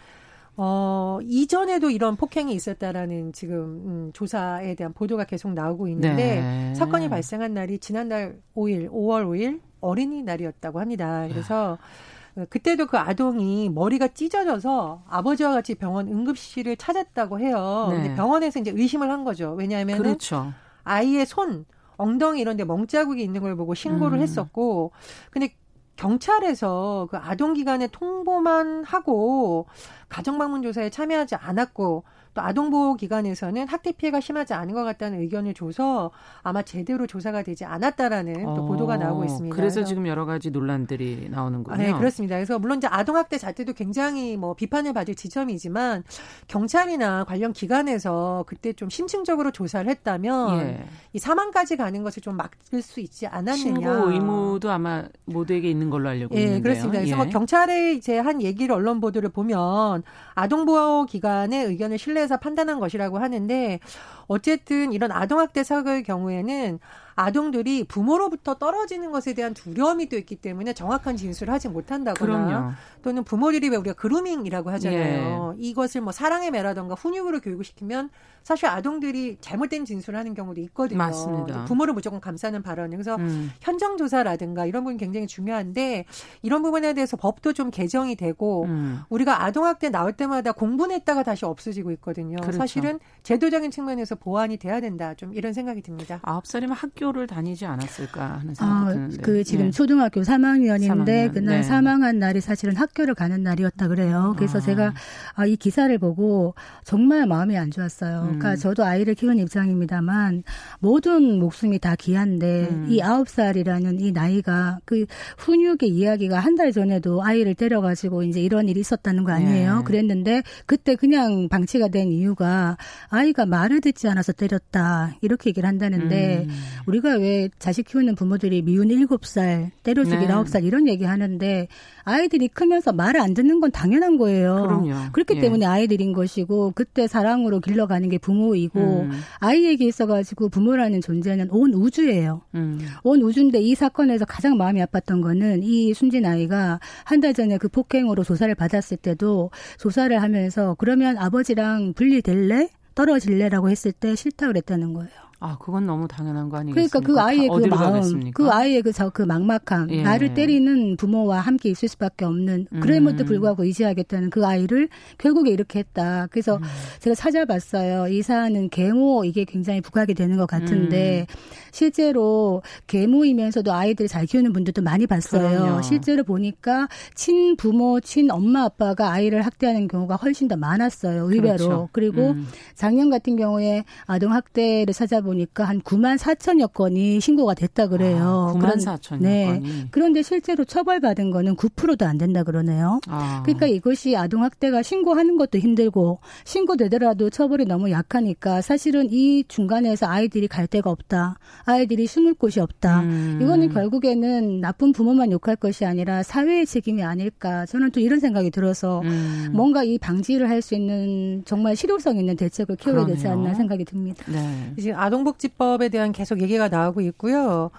[0.57, 6.75] 어, 이전에도 이런 폭행이 있었다라는 지금 음, 조사에 대한 보도가 계속 나오고 있는데 네.
[6.75, 11.29] 사건이 발생한 날이 지난달 5일, 5월 5일 어린이날이었다고 합니다.
[11.29, 12.10] 그래서 아.
[12.49, 17.89] 그때도 그 아동이 머리가 찢어져서 아버지와 같이 병원 응급실을 찾았다고 해요.
[17.91, 17.97] 네.
[17.97, 19.53] 근데 병원에서 이제 의심을 한 거죠.
[19.53, 20.53] 왜냐하면 그렇죠.
[20.85, 24.23] 아이의 손, 엉덩이 이런 데 멍자국이 있는 걸 보고 신고를 음.
[24.23, 24.93] 했었고
[25.31, 25.55] 근데
[25.97, 29.67] 경찰에서 그 아동 기관에 통보만 하고
[30.09, 36.11] 가정 방문 조사에 참여하지 않았고 또 아동보호기관에서는 학대 피해가 심하지 않은 것 같다는 의견을 줘서
[36.43, 39.57] 아마 제대로 조사가 되지 않았다라는 어, 또 보도가 나오고 있습니다.
[39.57, 41.77] 그래서, 그래서, 지금 여러 가지 논란들이 나오는군요.
[41.77, 42.37] 네, 그렇습니다.
[42.37, 46.05] 그래서 물론 이제 아동학대 자체도 굉장히 뭐 비판을 받을 지점이지만
[46.47, 50.85] 경찰이나 관련 기관에서 그때 좀 심층적으로 조사를 했다면 예.
[51.13, 53.57] 이 사망까지 가는 것을 좀 막을 수 있지 않았느냐.
[53.57, 56.63] 신고 의무도 아마 모두에게 있는 걸로 알려고 예, 있는데요.
[56.63, 56.99] 그렇습니다.
[57.01, 57.27] 그래서 뭐 예.
[57.27, 60.03] 뭐 경찰의 이제 한 얘기를 언론 보도를 보면
[60.35, 63.81] 아동보호기관의 의견을 신뢰 해서 판단한 것이라고 하는데
[64.27, 66.79] 어쨌든 이런 아동학대 사고의 경우에는
[67.21, 72.73] 아동들이 부모로부터 떨어지는 것에 대한 두려움이 또 있기 때문에 정확한 진술을 하지 못한다거나 그럼요.
[73.03, 75.55] 또는 부모들이 왜 우리가 그루밍이라고 하잖아요.
[75.57, 75.63] 예.
[75.63, 78.11] 이것을 뭐 사랑의 매라던가 훈육으로 교육을 시키면
[78.43, 80.99] 사실 아동들이 잘못된 진술을 하는 경우도 있거든요.
[80.99, 81.65] 맞습니다.
[81.67, 82.91] 부모를 무조건 감싸는 발언.
[82.91, 83.51] 그래서 음.
[83.61, 86.07] 현장 조사라든가 이런 부분 굉장히 중요한데
[86.43, 89.01] 이런 부분에 대해서 법도 좀 개정이 되고 음.
[89.11, 92.37] 우리가 아동학대 나올 때마다 공분했다가 다시 없어지고 있거든요.
[92.37, 92.59] 그렇죠.
[92.59, 95.15] 사실은 제도적인 측면에서 보완이 돼야 된다.
[95.15, 96.21] 좀 이런 생각이 듭니다.
[96.23, 99.23] 아홉 살이면 학교 를 다니지 않았을까 하는 생각이 아, 드는데.
[99.23, 99.71] 그 지금 네.
[99.73, 101.33] 초등학교 3학년인데 3학년.
[101.35, 101.63] 그날 네.
[101.65, 104.35] 사망한 날이 사실은 학교를 가는 날이었다 그래요.
[104.37, 104.61] 그래서 아.
[104.61, 104.95] 제가
[105.35, 108.21] 아, 이 기사를 보고 정말 마음이 안 좋았어요.
[108.23, 108.57] 그러니까 음.
[108.57, 110.45] 저도 아이를 키우는 입장입니다만
[110.79, 112.87] 모든 목숨이 다 귀한데 음.
[112.89, 115.05] 이 아홉 살이라는 이 나이가 그
[115.39, 119.79] 훈육의 이야기가 한 달 전에도 아이를 때려가지고 이제 이런 일이 있었다는 거 아니에요.
[119.79, 119.85] 네.
[119.85, 122.77] 그랬는데 그때 그냥 방치가 된 이유가
[123.09, 126.55] 아이가 말을 듣지 않아서 때렸다 이렇게 얘기를 한다는데 음.
[126.85, 130.33] 우리 가 왜 자식 키우는 부모들이 미운 일곱 살 때려주기 네.
[130.33, 131.69] 아홉 살 이런 얘기 하는데
[132.05, 134.55] 아이들이 크면서 말을 안 듣는 건 당연한 거예요.
[134.63, 135.13] 그럼요.
[135.13, 135.41] 그렇기 예.
[135.41, 139.11] 때문에 아이들인 것이고 그때 사랑으로 길러가는 게 부모이고 음.
[139.39, 142.43] 아이에게 있어가지고 부모라는 존재는 온 우주예요.
[142.55, 142.81] 음.
[143.05, 147.69] 온 우주인데 이 사건에서 가장 마음이 아팠던 거는 이 순진 아이가 한 달 전에 그
[147.69, 152.71] 폭행으로 조사를 받았을 때도 조사를 하면서 그러면 아버지랑 분리될래?
[152.95, 155.11] 떨어질래라고 했을 때 싫다 그랬다는 거예요.
[155.43, 157.01] 아, 그건 너무 당연한 거 아니겠습니까?
[157.01, 158.31] 그러니까 그 아이의 그 마음, 가겠습니까?
[158.35, 160.03] 그 아이의 그, 저, 그 막막함, 예.
[160.03, 163.27] 나를 때리는 부모와 함께 있을 수밖에 없는, 그럼에도 음.
[163.27, 166.27] 불구하고 의지하겠다는 그 아이를 결국에 이렇게 했다.
[166.31, 166.63] 그래서 음.
[166.99, 168.09] 제가 찾아봤어요.
[168.09, 171.35] 이 사안은 계모 이게 굉장히 부각이 되는 것 같은데, 음.
[171.73, 175.61] 실제로 계모이면서도 아이들 잘 키우는 분들도 많이 봤어요.
[175.61, 175.83] 그럼요.
[175.83, 181.31] 실제로 보니까 친 부모, 친 엄마, 아빠가 아이를 학대하는 경우가 훨씬 더 많았어요.
[181.31, 181.57] 의외로.
[181.57, 181.89] 그렇죠.
[181.93, 182.47] 그리고 음.
[182.75, 188.55] 작년 같은 경우에 아동 학대를 찾아보 보니까 한 9만 4천여 건이 신고가 됐다 그래요.
[188.55, 189.47] 아, 9만 4천여 네.
[189.47, 189.87] 건이.
[189.91, 193.01] 그런데 실제로 처벌받은 거는 9%도 안 된다 그러네요.
[193.09, 193.43] 아.
[193.45, 200.49] 그러니까 이것이 아동 학대가 신고하는 것도 힘들고 신고되더라도 처벌이 너무 약하니까 사실은 이 중간에서 아이들이
[200.49, 201.39] 갈 데가 없다.
[201.65, 203.01] 아이들이 숨을 곳이 없다.
[203.01, 203.39] 음.
[203.43, 207.67] 이거는 결국에는 나쁜 부모만 욕할 것이 아니라 사회의 책임이 아닐까.
[207.67, 209.51] 저는 또 이런 생각이 들어서 음.
[209.53, 214.25] 뭔가 이 방지를 할 수 있는 정말 실효성 있는 대책을 키워야 되지 않나 생각이 듭니다.
[214.31, 214.75] 네.
[214.77, 217.71] 이제 아동 아동복지법에 대한 계속 얘기가 나오고 있고요.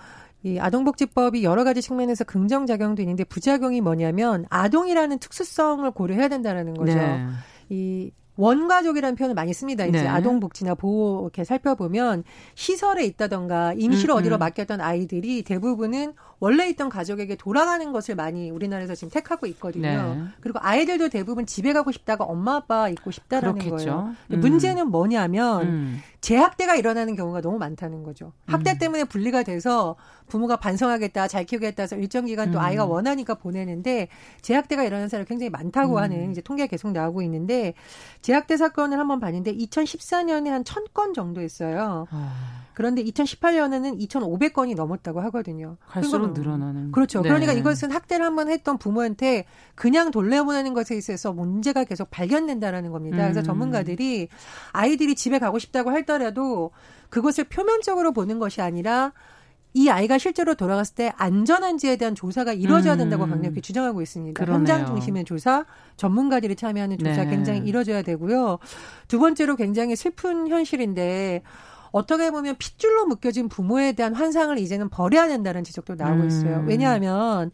[0.43, 6.95] 이 아동복지법이 여러 가지 측면에서 긍정작용도 있는데 부작용이 뭐냐면 아동이라는 특수성을 고려해야 된다는 거죠.
[6.95, 7.25] 네.
[7.69, 9.85] 이 원가족이라는 표현을 많이 씁니다.
[9.85, 10.07] 이제 네.
[10.07, 12.23] 아동복지나 보호 이렇게 살펴보면
[12.55, 14.39] 시설에 있다던가 임시로 음, 어디로 음.
[14.39, 20.15] 맡겼던 아이들이 대부분은 원래 있던 가족에게 돌아가는 것을 많이 우리나라에서 지금 택하고 있거든요.
[20.15, 20.23] 네.
[20.39, 23.91] 그리고 아이들도 대부분 집에 가고 싶다가 엄마 아빠 있고 싶다라는 그렇겠죠.
[23.91, 24.15] 거예요.
[24.31, 24.39] 음.
[24.39, 26.01] 문제는 뭐냐면 음.
[26.21, 28.31] 재학대가 일어나는 경우가 너무 많다는 거죠.
[28.45, 28.77] 학대 음.
[28.77, 29.95] 때문에 분리가 돼서
[30.27, 32.63] 부모가 반성하겠다, 잘 키우겠다 해서 일정 기간 또 음.
[32.63, 34.07] 아이가 원하니까 보내는데
[34.41, 35.97] 재학대가 일어나는 사람이 굉장히 많다고 음.
[35.97, 37.73] 하는 이제 통계가 계속 나오고 있는데
[38.21, 42.05] 재학대 사건을 한번 봤는데 2014년에 한 1000건 정도 했어요.
[42.11, 42.61] 아.
[42.73, 45.77] 그런데 2018년에는 2,500건이 넘었다고 하거든요.
[45.87, 46.91] 갈수록 늘어나는.
[46.91, 47.21] 그렇죠.
[47.21, 47.29] 네.
[47.29, 53.17] 그러니까 이것은 학대를 한번 했던 부모한테 그냥 돌려보내는 것에 있어서 문제가 계속 발견된다라는 겁니다.
[53.17, 53.21] 음.
[53.23, 54.29] 그래서 전문가들이
[54.71, 56.71] 아이들이 집에 가고 싶다고 할 더라도
[57.09, 59.13] 그것을 표면적으로 보는 것이 아니라
[59.73, 63.29] 이 아이가 실제로 돌아갔을 때 안전한지에 대한 조사가 이루어져야 된다고 음.
[63.29, 64.37] 강력히 주장하고 있습니다.
[64.37, 64.59] 그러네요.
[64.59, 67.29] 현장 중심의 조사, 전문가들이 참여하는 조사 네.
[67.29, 68.59] 굉장히 이루어져야 되고요.
[69.07, 71.43] 두 번째로 굉장히 슬픈 현실인데
[71.91, 76.57] 어떻게 보면 핏줄로 묶여진 부모에 대한 환상을 이제는 버려야 된다는 지적도 나오고 있어요.
[76.57, 76.67] 음.
[76.67, 77.51] 왜냐하면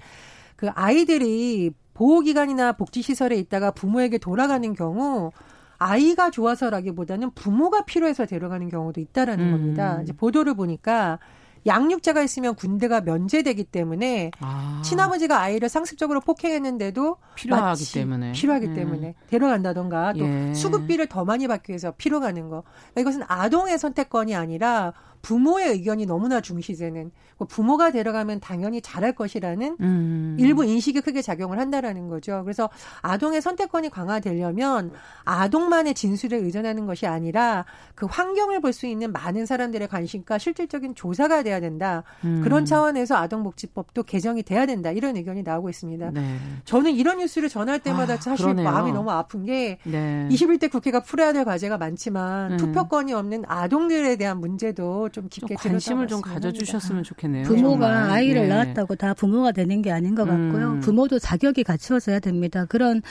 [0.56, 5.32] 그 아이들이 보호기관이나 복지시설에 있다가 부모에게 돌아가는 경우
[5.80, 9.52] 아이가 좋아서라기보다는 부모가 필요해서 데려가는 경우도 있다라는 음.
[9.52, 10.00] 겁니다.
[10.02, 11.20] 이제 보도를 보니까
[11.66, 14.82] 양육자가 있으면 군대가 면제되기 때문에 아.
[14.84, 18.74] 친아버지가 아이를 상습적으로 폭행했는데도 필요하기 때문에 필요하기 음.
[18.74, 20.54] 때문에 데려간다던가 또 예.
[20.54, 22.64] 수급비를 더 많이 받기 위해서 필요 가는 거.
[22.94, 29.78] 그러니까 이것은 아동의 선택권이 아니라 부모의 의견이 너무나 중시되는 뭐 부모가 데려가면 당연히 잘할 것이라는
[29.80, 30.38] 음.
[30.40, 32.42] 일부 인식이 크게 작용을 한다라는 거죠.
[32.44, 32.70] 그래서
[33.02, 34.92] 아동의 선택권이 강화되려면
[35.26, 41.42] 아동만의 진술에 의존하는 것이 아니라 그 환경을 볼 수 있는 많은 사람들의 관심과 실질적인 조사가
[41.42, 42.04] 돼야 된다.
[42.26, 42.42] 음.
[42.44, 44.92] 그런 차원에서 아동복지법도 개정이 돼야 된다.
[44.92, 46.12] 이런 의견이 나오고 있습니다.
[46.12, 46.38] 네.
[46.66, 48.70] 저는 이런 뉴스를 전할 때마다 아, 사실 그러네요.
[48.70, 50.28] 마음이 너무 아픈 게 네.
[50.30, 52.58] 21대 국회가 풀어야 될 과제가 많지만 음.
[52.58, 57.44] 투표권이 없는 아동들에 대한 문제도 좀 깊게 좀 관심을 좀 가져주셨으면 좋겠네요.
[57.44, 58.10] 부모가 정말.
[58.12, 58.48] 아이를 네.
[58.48, 60.74] 낳았다고 다 부모가 되는 게 아닌 것 같고요.
[60.74, 60.80] 음.
[60.80, 62.66] 부모도 자격이 갖추어져야 됩니다.
[62.66, 63.02] 그런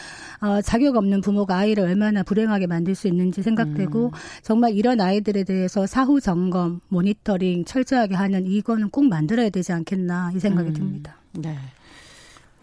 [0.41, 4.11] 어, 자격 없는 부모가 아이를 얼마나 불행하게 만들 수 있는지 생각되고 음.
[4.43, 10.41] 정말 이런 아이들에 대해서 사후 점검, 모니터링 철저하게 하는 이거는 꼭 만들어야 되지 않겠나 이
[10.41, 10.75] 생각이 음.
[10.75, 11.17] 듭니다.
[11.33, 11.57] 네.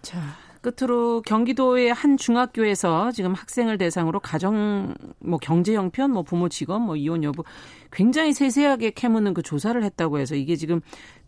[0.02, 0.20] 자,
[0.64, 6.96] 끝으로 경기도의 한 중학교에서 지금 학생을 대상으로 가정 뭐 경제 형편, 뭐 부모 직업, 뭐
[6.96, 7.44] 이혼 여부
[7.94, 10.82] 굉장히 세세하게 캐묻는 그 조사를 했다고 해서 이게 지금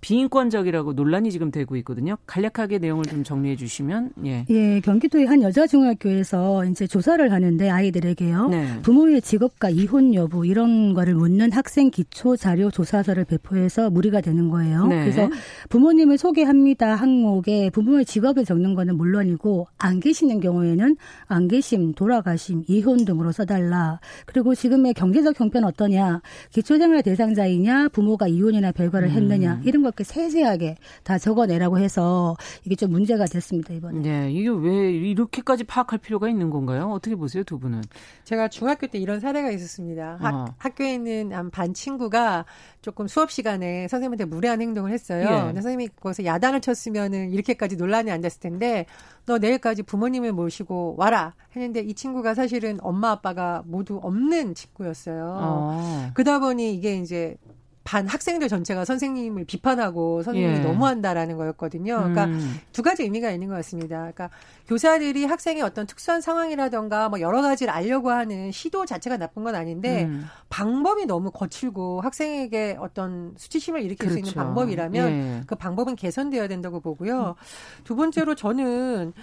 [0.06, 2.16] 비인권적이라고 논란이 지금 되고 있거든요.
[2.28, 4.46] 간략하게 내용을 좀 정리해 주시면 예.
[4.52, 8.50] 예, 경기도의 한 여자 중학교에서 이제 조사를 하는데 아이들에게요.
[8.50, 8.82] 네.
[8.84, 14.86] 부모의 직업과 이혼 여부 이런 거를 묻는 학생 기초 자료 조사서를 배포해서 무리가 되는 거예요.
[14.86, 15.00] 네.
[15.02, 15.28] 그래서
[15.70, 23.06] 부모님을 소개합니다 항목에 부모의 직업을 적는 거는 물론이고 안 계시는 경우에는 안 계심, 돌아가심, 이혼
[23.06, 24.00] 등으로 써달라.
[24.28, 29.14] 그리고 지금의 경제적 형편 어떠냐, 기초생활 대상자이냐, 부모가 이혼이나 별거를 음.
[29.14, 34.02] 했느냐 이런 것 이렇게 세세하게 다 적어내라고 해서 이게 좀 문제가 됐습니다 이번에.
[34.02, 36.92] 네, 이게 왜 이렇게까지 파악할 필요가 있는 건가요?
[36.92, 37.82] 어떻게 보세요 두 분은?
[38.26, 40.18] 제가 중학교 때 이런 사례가 있었습니다.
[40.20, 40.46] 학, 어.
[40.58, 42.46] 학교에 있는 반 친구가
[42.82, 45.24] 조금 수업 시간에 선생님한테 무례한 행동을 했어요.
[45.24, 45.54] 예.
[45.54, 48.86] 선생님이 거기서 야단을 쳤으면은 이렇게까지 논란이 안 됐을 텐데
[49.26, 55.38] 너 내일까지 부모님을 모시고 와라 했는데 이 친구가 사실은 엄마 아빠가 모두 없는 친구였어요.
[55.40, 56.10] 어.
[56.14, 57.38] 그러다 보니 이게 이제
[57.86, 60.60] 반 학생들 전체가 선생님을 비판하고 선생님이 예.
[60.60, 61.98] 너무한다라는 거였거든요.
[61.98, 62.56] 그러니까 음.
[62.74, 64.00] 두 가지 의미가 있는 것 같습니다.
[64.00, 64.32] 그러니까
[64.68, 70.06] 교사들이 학생의 어떤 특수한 상황이라던가 뭐 여러 가지를 알려고 하는 시도 자체가 나쁜 건 아닌데
[70.06, 70.26] 음.
[70.50, 74.14] 방법이 너무 거칠고 학생에게 어떤 수치심을 일으킬 그렇죠.
[74.14, 74.44] 수 있는 그렇죠.
[74.44, 75.44] 방법이라면 예.
[75.46, 77.36] 그 방법은 개선되어야 된다고 보고요.
[77.84, 79.14] 두 번째로 저는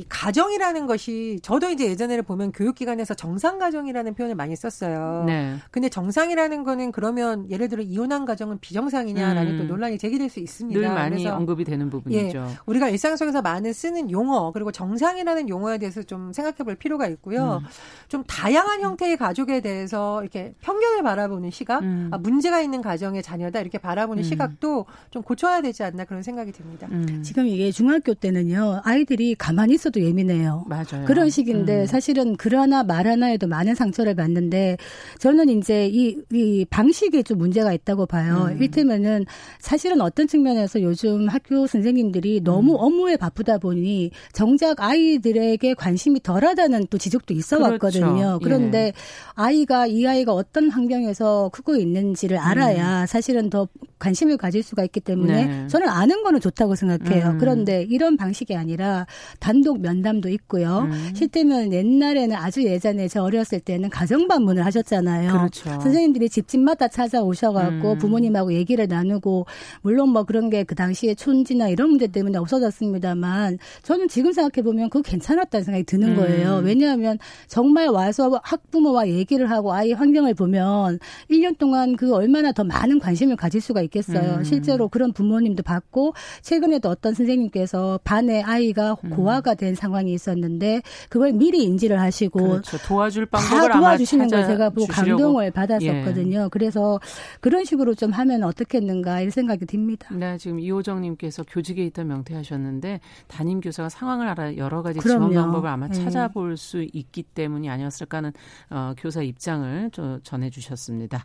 [0.00, 5.24] 이 가정이라는 것이 저도 이제 예전에는 보면 교육기관에서 정상 가정이라는 표현을 많이 썼어요.
[5.26, 5.56] 네.
[5.70, 9.58] 근데 정상이라는 거는 그러면 예를 들어 이혼한 가정은 비정상이냐라는 음.
[9.58, 10.80] 또 논란이 제기될 수 있습니다.
[10.80, 12.38] 늘 많이 그래서 언급이 되는 부분이죠.
[12.38, 17.06] 예, 우리가 일상 속에서 많은 쓰는 용어 그리고 정상이라는 용어에 대해서 좀 생각해 볼 필요가
[17.08, 17.60] 있고요.
[17.62, 17.68] 음.
[18.08, 22.08] 좀 다양한 형태의 가족에 대해서 이렇게 편견을 바라보는 시각, 음.
[22.10, 24.24] 아, 문제가 있는 가정의 자녀다 이렇게 바라보는 음.
[24.24, 26.88] 시각도 좀 고쳐야 되지 않나 그런 생각이 듭니다.
[26.90, 27.22] 음.
[27.22, 30.64] 지금 이게 중학교 때는요 아이들이 가만히 있어 도 예민해요.
[30.68, 31.04] 맞아요.
[31.06, 31.86] 그런 식인데 음.
[31.86, 34.76] 사실은 글 하나 말 하나에도 많은 상처를 받는데
[35.18, 38.48] 저는 이제 이, 이 방식에 좀 문제가 있다고 봐요.
[38.50, 38.62] 음.
[38.62, 39.24] 일테면은
[39.58, 42.78] 사실은 어떤 측면에서 요즘 학교 선생님들이 너무 음.
[42.80, 47.72] 업무에 바쁘다 보니 정작 아이들에게 관심이 덜하다는 또 지적도 있어 그렇죠.
[47.72, 48.38] 왔거든요.
[48.42, 48.92] 그런데 예.
[49.34, 53.06] 아이가 이 아이가 어떤 환경에서 크고 있는지를 알아야 음.
[53.06, 55.66] 사실은 더 관심을 가질 수가 있기 때문에 네.
[55.68, 57.30] 저는 아는 거는 좋다고 생각해요.
[57.30, 57.38] 음.
[57.38, 59.06] 그런데 이런 방식이 아니라
[59.38, 60.88] 단독 면담도 있고요.
[60.90, 61.12] 음.
[61.14, 65.32] 실제면 옛날에는 아주 예전에 저 어렸을 때는 가정 방문을 하셨잖아요.
[65.32, 65.80] 그렇죠.
[65.80, 67.98] 선생님들이 집집마다 찾아오셔갖고 음.
[67.98, 69.46] 부모님하고 얘기를 나누고
[69.82, 74.88] 물론 뭐 그런 게 그 당시에 촌지나 이런 문제 때문에 없어졌습니다만 저는 지금 생각해 보면
[74.88, 76.16] 그거 괜찮았다는 생각이 드는 음.
[76.16, 76.60] 거예요.
[76.62, 83.00] 왜냐하면 정말 와서 학부모와 얘기를 하고 아이 환경을 보면 1년 동안 그 얼마나 더 많은
[83.00, 84.36] 관심을 가질 수가 있겠어요.
[84.38, 84.44] 음.
[84.44, 89.10] 실제로 그런 부모님도 봤고 최근에도 어떤 선생님께서 반에 아이가 음.
[89.10, 92.78] 고아가 된 상황이 있었는데 그걸 미리 인지를 하시고 그렇죠.
[92.78, 96.44] 도와줄 방법을 다 도와주시는 걸 제가 보고 감동을 받았었거든요.
[96.44, 96.48] 예.
[96.50, 96.98] 그래서
[97.40, 100.08] 그런 식으로 좀 하면 어떻겠는가 이런 생각이 듭니다.
[100.14, 105.30] 네, 지금 이호정님께서 교직에 있던 명퇴하셨는데 담임 교사가 상황을 알아 여러 가지 그럼요.
[105.30, 105.94] 지원 방법을 아마 예.
[105.94, 108.32] 찾아볼 수 있기 때문이 아니었을까 하는
[108.70, 109.90] 어, 교사 입장을
[110.22, 111.24] 전해주셨습니다.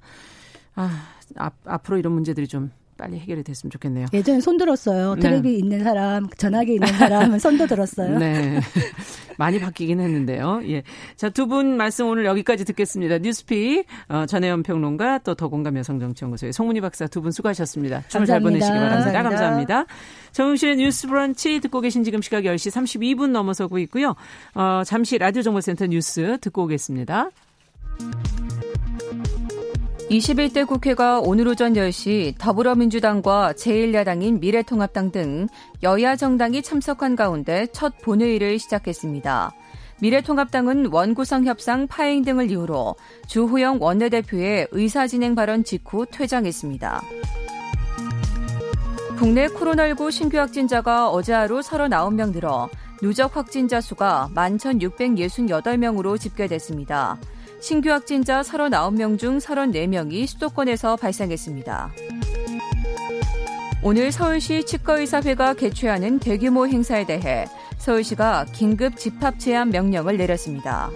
[0.75, 0.89] 아,
[1.37, 4.05] 앞, 앞으로 이런 문제들이 좀 빨리 해결이 됐으면 좋겠네요.
[4.13, 5.15] 예전에 손 들었어요.
[5.15, 5.57] 텔레비 네.
[5.57, 8.17] 있는 사람, 전화기 있는 사람은 손도 들었어요.
[8.17, 8.59] 네.
[9.37, 10.61] 많이 바뀌긴 했는데요.
[10.69, 10.83] 예.
[11.17, 13.17] 자, 두 분 말씀 오늘 여기까지 듣겠습니다.
[13.19, 18.03] 뉴스픽, 어, 전혜연 평론가 또 더공감 여성정치연구소의 송문희 박사 두 분 수고하셨습니다.
[18.07, 19.11] 주말 잘 보내시기 바랍니다.
[19.11, 19.29] 감사합니다.
[19.29, 19.85] 감사합니다.
[20.31, 24.15] 정용실의 뉴스 브런치 듣고 계신 지금 시각 10시 32분 넘어서고 있고요.
[24.53, 27.29] 어, 잠시 라디오 정보센터 뉴스 듣고 오겠습니다.
[30.09, 35.47] 21대 국회가 오늘 오전 10시 더불어민주당과 제1야당인 미래통합당 등
[35.81, 39.51] 여야 정당이 참석한 가운데 첫 본회의를 시작했습니다.
[40.01, 42.95] 미래통합당은 원구성 협상 파행 등을 이유로
[43.27, 47.01] 주호영 원내대표의 의사진행 발언 직후 퇴장했습니다.
[49.17, 52.69] 국내 코로나19 신규 확진자가 어제 하루 39명 늘어
[53.01, 57.17] 누적 확진자 수가 11,668명으로 집계됐습니다.
[57.65, 61.93] 신규 확진자 39명 중 34명이 수도권에서 발생했습니다.
[63.81, 67.47] 오늘 서울시 치과의사회가 개최하는 대규모 행사에 대해
[67.79, 70.91] 서울시가 긴급 집합 제한 명령을 내렸습니다.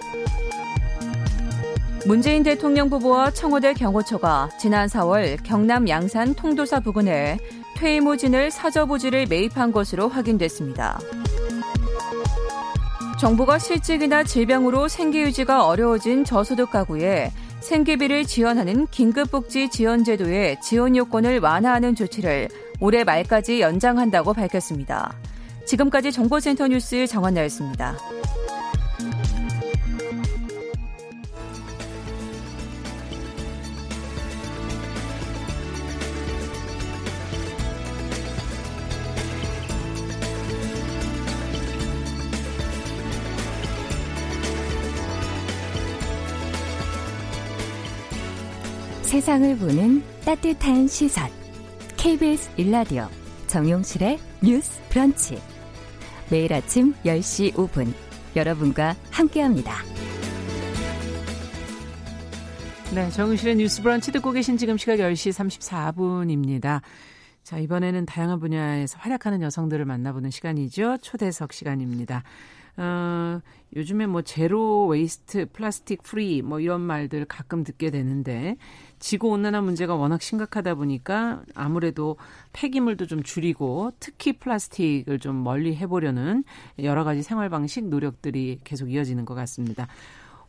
[2.06, 7.38] 문재인 대통령 부부와 청와대 경호처가 지난 4월 경남 양산 통도사 부근에
[7.78, 11.00] 퇴임호진을 사저부지를 매입한 것으로 확인됐습니다.
[13.20, 17.30] 정부가 실직이나 질병으로 생계 유지가 어려워진 저소득 가구에
[17.60, 22.48] 생계비를 지원하는 긴급복지 지원 제도의 지원 요건을 완화하는 조치를
[22.80, 25.14] 올해 말까지 연장한다고 밝혔습니다.
[25.66, 27.98] 지금까지 정보센터 뉴스 정한나였습니다.
[49.10, 51.28] 세상을 보는 따뜻한 시선.
[51.96, 53.08] KBS 1라디오
[53.48, 55.36] 정용실의 뉴스 브런치.
[56.30, 57.92] 매일 아침 10시 5분
[58.36, 59.74] 여러분과 함께합니다.
[62.94, 66.80] 네, 정용실의 뉴스 브런치 듣고 계신 지금 시각 10시 34분입니다.
[67.42, 70.98] 자, 이번에는 다양한 분야에서 활약하는 여성들을 만나보는 시간이죠.
[71.02, 72.22] 초대석 시간입니다.
[72.76, 73.40] 어,
[73.74, 78.56] 요즘에 뭐 zero waste, 플라스틱 free 뭐 이런 말들 가끔 듣게 되는데
[79.00, 82.16] 지구 온난화 문제가 워낙 심각하다 보니까 아무래도
[82.52, 86.44] 폐기물도 좀 줄이고 특히 플라스틱을 좀 멀리 해보려는
[86.82, 89.88] 여러 가지 생활 방식 노력들이 계속 이어지는 것 같습니다.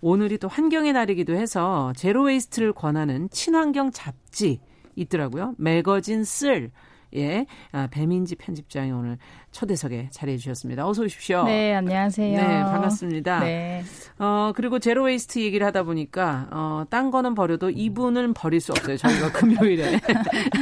[0.02, 4.60] 오늘이 또 환경의 날이기도 해서 zero waste를 권하는 친환경 잡지
[4.96, 5.56] 있더라고요.
[5.58, 6.72] 매거진 쓸
[7.16, 9.18] 예, 아, 배민지 편집장이 오늘
[9.52, 10.88] 초대석에 자리해 주셨습니다.
[10.88, 11.44] 어서 오십시오.
[11.44, 12.38] 네, 안녕하세요.
[12.38, 13.40] 네, 반갑습니다.
[13.42, 13.84] 네.
[14.18, 18.96] 어, 그리고 zero waste 얘기를 하다 보니까 어, 딴 거는 버려도 이분은 버릴 수 없어요.
[18.96, 20.00] 저희가 금요일에.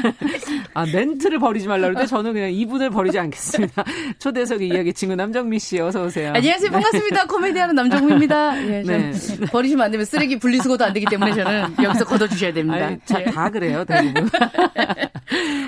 [0.73, 3.83] 아, 멘트를 버리지 말라 그러는데 저는 그냥 이분을 버리지 않겠습니다.
[4.17, 6.33] 초대석의 이야기 친구 남정미 씨 어서 오세요.
[6.35, 6.71] 안녕하세요.
[6.71, 7.27] 반갑습니다.
[7.27, 8.63] 코미디하는 남정미입니다.
[8.73, 9.11] 예, 네.
[9.51, 12.87] 버리시면 안 되면 쓰레기 분리수거도 안 되기 때문에 저는 여기서 걷어 주셔야 됩니다.
[12.87, 14.29] 아니, 자, 다 그래요, 대부분.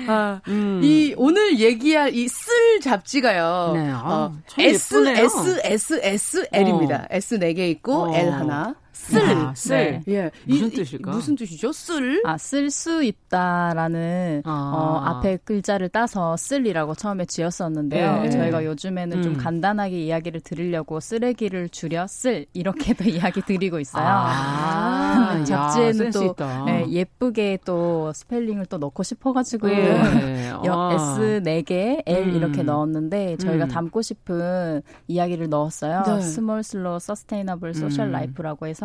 [0.08, 0.80] 아, 음.
[0.82, 3.72] 이 오늘 얘기할 이 쓸 잡지 가요.
[3.74, 3.90] 네.
[3.90, 7.02] 아, 어, S S S S L입니다.
[7.02, 7.06] 어.
[7.10, 8.14] S 4개 있고 어.
[8.14, 8.74] L 하나.
[8.92, 9.20] 쓸.
[9.20, 10.02] 아, 쓸.
[10.06, 10.14] 네.
[10.14, 10.30] 예.
[10.46, 11.10] 무슨 뜻일까?
[11.10, 11.72] 무슨 뜻이죠?
[11.72, 12.22] 쓸?
[12.24, 14.72] 아, 쓸 수 있다라는 아.
[14.74, 18.22] 어, 앞에 글자를 따서 쓸이라고 처음에 지었었는데요.
[18.22, 18.30] 네.
[18.30, 19.22] 저희가 요즘에는 음.
[19.22, 24.04] 좀 간단하게 이야기를 드리려고 쓰레기를 줄여 쓸 이렇게도 이야기 드리고 있어요.
[24.06, 25.42] 아.
[25.44, 26.34] 잡지에는 야, 또
[26.66, 30.50] 네, 예쁘게 또 스펠링을 또 넣고 싶어 가지고 네.
[30.68, 30.90] 아.
[30.92, 32.36] S 4개, L 음.
[32.36, 33.68] 이렇게 넣었는데 저희가 음.
[33.68, 36.02] 담고 싶은 이야기를 넣었어요.
[36.06, 36.20] 네.
[36.20, 38.81] small slow sustainable social life라고 해서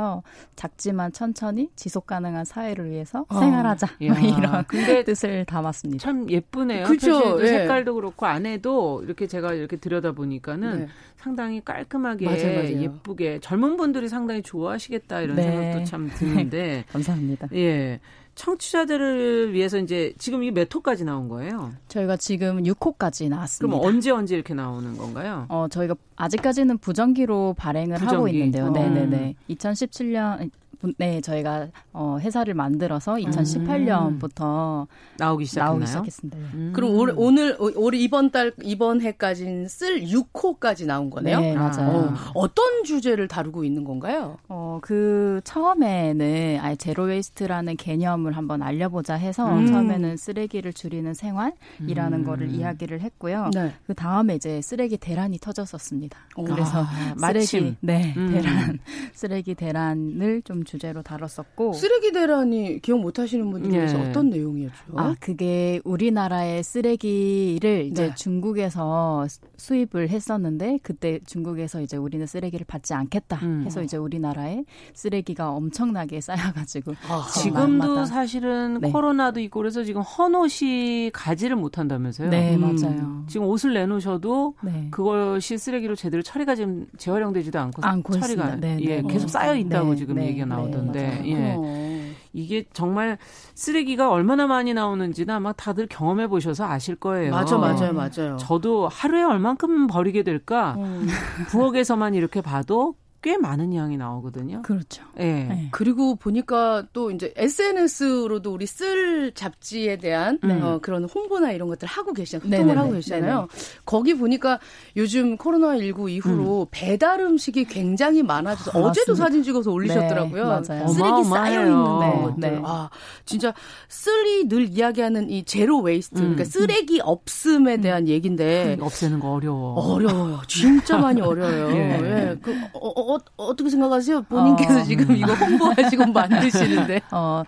[0.55, 3.39] 작지만 천천히 지속 가능한 사회를 위해서 어.
[3.39, 6.03] 생활하자 뭐 이런 근데 뜻을 담았습니다.
[6.03, 6.85] 참 예쁘네요.
[6.85, 7.37] 그죠?
[7.41, 7.47] 예.
[7.47, 10.87] 색깔도 그렇고 안에도 이렇게 제가 이렇게 들여다 보니까는 네.
[11.17, 12.81] 상당히 깔끔하게 맞아요, 맞아요.
[12.81, 15.43] 예쁘게 젊은 분들이 상당히 좋아하시겠다 이런 네.
[15.43, 17.47] 생각도 참 드는데 감사합니다.
[17.53, 17.99] 예.
[18.37, 21.73] 청취자들을 위해서 이제 지금 이게 몇 호까지 나온 거예요?
[21.87, 23.77] 저희가 지금 6호까지 나왔습니다.
[23.77, 25.45] 그럼 언제 언제 이렇게 나오는 건가요?
[25.49, 28.15] 어, 저희가 아직까지는 부정기로 발행을 부정기?
[28.15, 28.65] 하고 있는데요.
[28.67, 28.69] 어.
[28.69, 29.35] 네네네.
[29.49, 30.49] 2017년
[30.97, 34.85] 네, 저희가 어, 회사를 만들어서 2018년부터 음.
[35.17, 35.79] 나오기 시작했나요?
[35.79, 36.37] 나오기 시작했습니다.
[36.53, 36.71] 음.
[36.73, 41.39] 그럼 올, 오늘 올 이번 달 이번 해까지는 쓸 6호까지 나온 거네요.
[41.39, 42.13] 네, 맞아요.
[42.33, 44.37] 어, 떤 주제를 다루고 있는 건가요?
[44.49, 49.67] 어, 그 처음에는 아예 zero waste라는 개념을 한번 알려보자 해서 음.
[49.67, 52.23] 처음에는 쓰레기를 줄이는 생활이라는 음.
[52.23, 53.49] 거를 이야기를 했고요.
[53.53, 53.73] 네.
[53.87, 56.17] 그 다음에 이제 쓰레기 대란이 터졌었습니다.
[56.35, 56.43] 오.
[56.43, 58.31] 그래서 아, 쓰레기 네 음.
[58.31, 58.79] 대란
[59.13, 64.09] 쓰레기 대란을 좀 주제로 다뤘었고 쓰레기 대란이 기억 못 하시는 분들 위해서 네.
[64.09, 64.75] 어떤 내용이었죠?
[64.97, 68.15] 아, 그게 우리나라의 쓰레기를 이제 네.
[68.15, 69.25] 중국에서
[69.55, 73.63] 수입을 했었는데 그때 중국에서 이제 우리는 쓰레기를 받지 않겠다 음.
[73.65, 78.91] 해서 이제 우리나라에 쓰레기가 엄청나게 쌓여 가지고 아, 지금도 사실은 네.
[78.91, 82.29] 코로나도 있고 그래서 지금 헌옷이 가지를 못 한다면서요?
[82.29, 82.61] 네 음.
[82.61, 83.23] 맞아요.
[83.27, 84.89] 지금 옷을 내놓으셔도 네.
[84.91, 89.07] 그것이 쓰레기로 제대로 처리가 지금 재활용되지도 않고, 않고 처리가 네, 예 네.
[89.07, 89.95] 계속 쌓여 있다고 네.
[89.95, 91.55] 지금 얘기가 네, 나오던데 예.
[91.57, 91.87] 어.
[92.33, 93.17] 이게 정말
[93.55, 97.31] 쓰레기가 얼마나 많이 나오는지는 아마 다들 경험해 보셔서 아실 거예요.
[97.31, 98.37] 맞아, 맞아요, 맞아요.
[98.37, 100.75] 저도 하루에 얼만큼 버리게 될까?
[100.77, 101.07] 음.
[101.49, 102.95] 부엌에서만 이렇게 봐도
[103.27, 104.61] 꽤 많은 양이 나오거든요.
[104.61, 105.03] 그렇죠.
[105.19, 105.23] 예.
[105.23, 105.67] 네.
[105.71, 110.61] 그리고 보니까 또 이제 SNS로도 우리 쓸 잡지에 대한 네.
[110.61, 112.45] 어, 그런 홍보나 이런 것들 하고 계시잖아요.
[112.45, 112.79] 소통을 네네네.
[112.79, 113.35] 하고 계시잖아요.
[113.35, 113.47] 네네.
[113.83, 114.61] 거기 보니까
[114.95, 116.65] 요즘 코로나19 이후로 음.
[116.71, 119.25] 배달 음식이 굉장히 많아져서 아, 어제도 맞습니다.
[119.25, 120.43] 사진 찍어서 올리셨더라고요.
[120.61, 120.87] 네, 맞아요.
[120.87, 122.39] 쓰레기 쌓여 있는 네, 것들.
[122.39, 122.61] 네.
[122.63, 122.89] 아,
[123.25, 123.53] 진짜
[123.89, 126.35] 쓸이 늘 이야기하는 이 zero waste, 음.
[126.35, 127.81] 그러니까 쓰레기 없음에 음.
[127.81, 128.07] 대한 음.
[128.07, 129.73] 얘기인데 없애는 거 어려워.
[129.73, 130.39] 어려워요.
[130.47, 131.71] 진짜 많이 어려워요.
[131.71, 132.29] 예.
[132.29, 132.37] 예.
[132.41, 134.23] 그, 어, 어, 어, 떻게 생각하세요?
[134.23, 134.83] 본인께서 어.
[134.83, 137.01] 지금 이거 홍보하시고 만드시는데.
[137.11, 137.43] 어,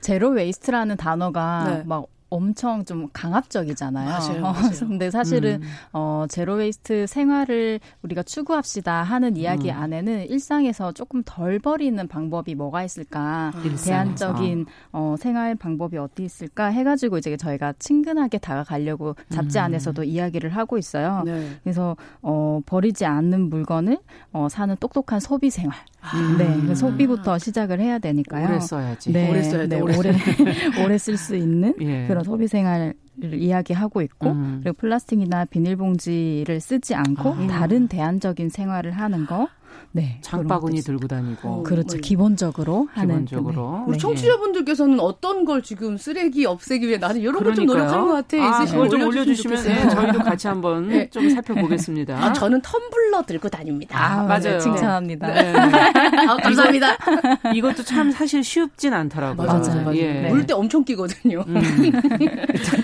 [0.00, 1.82] zero waste라는 단어가 네.
[1.84, 4.08] 막 엄청 좀 강압적이잖아요.
[4.08, 4.44] 맞아요.
[4.44, 4.70] 어, 맞아요.
[4.78, 5.68] 근데 사실은 음.
[5.92, 9.76] 어 zero waste 생활을 우리가 추구합시다 하는 이야기 음.
[9.76, 13.52] 안에는 일상에서 조금 덜 버리는 방법이 뭐가 있을까?
[13.56, 13.76] 음.
[13.84, 19.64] 대안적인 어 생활 방법이 어디 있을까 해 가지고 이제 저희가 친근하게 다가가려고 잡지 음.
[19.64, 21.22] 안에서도 이야기를 하고 있어요.
[21.26, 21.50] 네.
[21.62, 23.98] 그래서 어 버리지 않는 물건을
[24.32, 25.76] 어 사는 똑똑한 소비 생활.
[26.02, 26.36] 아.
[26.36, 26.74] 네.
[26.74, 28.48] 소비부터 시작을 해야 되니까요.
[28.48, 29.12] 오래 써야지.
[29.12, 29.30] 네.
[29.30, 29.76] 오래 써야 돼.
[29.76, 30.12] 네, 오래
[30.84, 32.06] 오래 쓸 수 있는 예.
[32.06, 34.60] 그런 소비 생활을 이야기하고 있고 음.
[34.62, 37.46] 그리고 플라스틱이나 비닐봉지를 쓰지 않고 아.
[37.46, 39.48] 다른 대안적인 생활을 하는 거
[39.94, 40.18] 네.
[40.22, 41.48] 장바구니 들고 다니고.
[41.48, 41.98] 어, 그렇죠.
[41.98, 43.24] 기본적으로 하는.
[43.26, 43.78] 기본적으로.
[43.80, 43.84] 네.
[43.88, 48.42] 우리 청취자분들께서는 어떤 걸 지금 쓰레기 없애기 위해 나는 이런 걸 좀 노력하는 것 같아.
[48.42, 51.10] 아, 그걸 좀 올려주시면 네, 저희도 같이 한번 네.
[51.10, 52.16] 좀 살펴보겠습니다.
[52.24, 53.98] 아, 저는 텀블러 들고 다닙니다.
[53.98, 54.58] 아, 맞아요.
[54.58, 55.26] 칭찬합니다.
[55.26, 55.52] 네.
[55.54, 56.96] 아, 감사합니다.
[57.54, 59.46] 이것도 참 사실 쉽진 않더라고요.
[59.46, 59.82] 맞아요.
[59.84, 59.96] 맞아요.
[59.96, 60.28] 예.
[60.30, 61.44] 물때 엄청 끼거든요.
[61.46, 61.60] 음.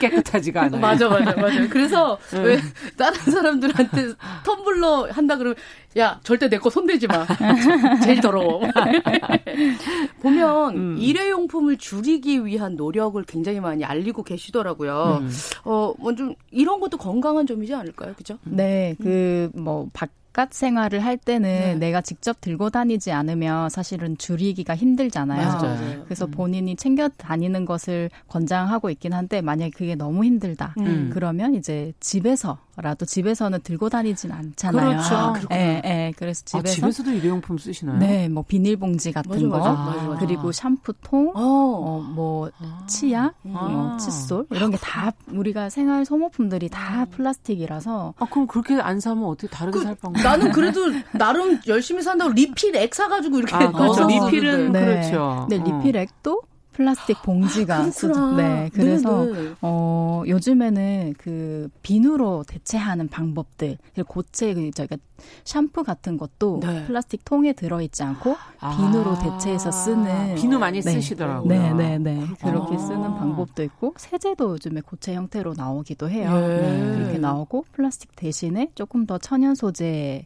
[0.00, 0.80] 깨끗하지가 않아요.
[0.82, 1.68] 맞아, 맞아, 맞아.
[1.68, 2.44] 그래서 음.
[2.44, 2.60] 왜
[2.96, 4.12] 다른 사람들한테
[4.44, 5.56] 텀블러 한다 그러면
[5.96, 7.26] 야, 절대 내 거 손대지 마.
[8.04, 8.60] 제일 더러워.
[10.20, 10.96] 보면 음.
[10.98, 15.18] 일회용품을 줄이기 위한 노력을 굉장히 많이 알리고 계시더라고요.
[15.22, 15.30] 음.
[15.64, 18.14] 어, 뭐좀 이런 것도 건강한 점이지 않을까요?
[18.14, 18.38] 그죠?
[18.44, 21.74] 네, 그 뭐 밖 바깥 생활을 할 때는 네.
[21.74, 25.48] 내가 직접 들고 다니지 않으면 사실은 줄이기가 힘들잖아요.
[25.48, 26.02] 맞아요.
[26.04, 26.30] 그래서 음.
[26.30, 30.74] 본인이 챙겨 다니는 것을 권장하고 있긴 한데 만약에 그게 너무 힘들다.
[30.78, 31.10] 음.
[31.12, 34.90] 그러면 이제 집에서라도 집에서는 들고 다니진 않잖아요.
[34.90, 35.14] 그렇죠.
[35.16, 36.12] 아, 예, 예.
[36.16, 37.98] 그래서 아, 집에서 아, 집에서도 일회용품 쓰시나요?
[37.98, 42.84] 네, 뭐 비닐봉지 같은 맞아, 거, 맞아, 맞아, 그리고 샴푸통, 어, 어뭐 아.
[42.86, 48.14] 치약, 뭐 칫솔 이런 게 다 우리가 생활 소모품들이 다 플라스틱이라서.
[48.18, 50.17] 아 그럼 그렇게 안 사면 어떻게 다르게 그, 살 방법?
[50.22, 50.80] 나는 그래도
[51.12, 54.06] 나름 열심히 산다고 리필 액 사가지고 이렇게 아, 그렇죠.
[54.06, 54.84] 리필은 네.
[54.84, 55.46] 그렇죠.
[55.48, 56.42] 네, 리필 액도
[56.72, 58.06] 플라스틱 봉지가 아, 쓰
[58.36, 59.42] 네, 그래서 네네.
[59.42, 59.54] 네.
[59.62, 64.96] 어 요즘에는 그 비누로 대체하는 방법들 고체 그 저희가
[65.44, 66.86] 샴푸 같은 것도 네.
[66.86, 68.76] 플라스틱 통에 들어 있지 않고 아.
[68.76, 70.92] 비누로 대체해서 쓰는 비누 많이 네.
[70.92, 71.48] 쓰시더라고요.
[71.48, 72.26] 네, 네, 네.
[72.40, 76.30] 그렇게 쓰는 방법도 있고 세제도 요즘에 고체 형태로 나오기도 해요.
[76.30, 76.94] 네.
[76.96, 80.24] 그렇게 나오고 플라스틱 대신에 조금 더 천연 소재인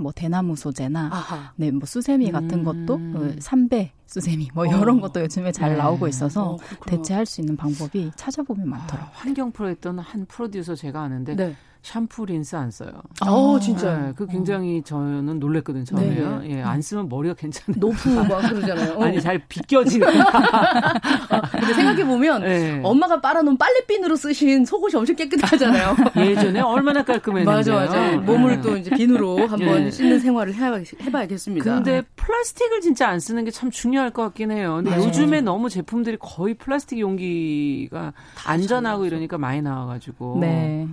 [0.00, 1.52] 뭐 대나무 소재나 아하.
[1.56, 2.64] 네, 뭐 수세미 같은 음.
[2.64, 5.00] 것도 그 삼배 수세미 뭐 이런 어.
[5.02, 5.76] 것도 요즘에 잘 네.
[5.76, 9.08] 나오고 있어서 어, 대체할 수 있는 방법이 찾아보면 많더라고요.
[9.08, 11.56] 아, 환경 프로 했던 한 프로듀서 제가 아는데 네.
[11.82, 12.90] 샴푸 린스 안 써요.
[13.26, 13.96] 어, 진짜.
[13.98, 16.38] 네, 그 굉장히 저는 놀랬거든요, 처음에요.
[16.40, 16.50] 네.
[16.58, 17.78] 예, 안 쓰면 머리가 괜찮아요.
[17.78, 18.94] 높고 막 그러잖아요.
[18.98, 19.04] 어.
[19.04, 20.08] 아니, 잘 비껴지는.
[20.20, 22.80] 아, 근데 생각해보면, 네.
[22.82, 25.96] 엄마가 빨아놓은 빨래비누로 쓰신 속옷이 엄청 깨끗하잖아요.
[26.18, 27.56] 예전에 얼마나 깔끔했는데.
[27.56, 28.16] 맞아, 맞아.
[28.18, 28.60] 몸을 네.
[28.62, 29.90] 또 이제 비누로 한번 네.
[29.90, 30.82] 씻는 생활을 해봐,
[31.22, 34.80] 야겠습니다 근데 플라스틱을 진짜 안 쓰는 게 참 중요할 것 같긴 해요.
[34.82, 38.12] 근데 요즘에 너무 제품들이 거의 플라스틱 용기가
[38.46, 40.38] 안전하고 이러니까 많이 나와가지고.
[40.40, 40.86] 네.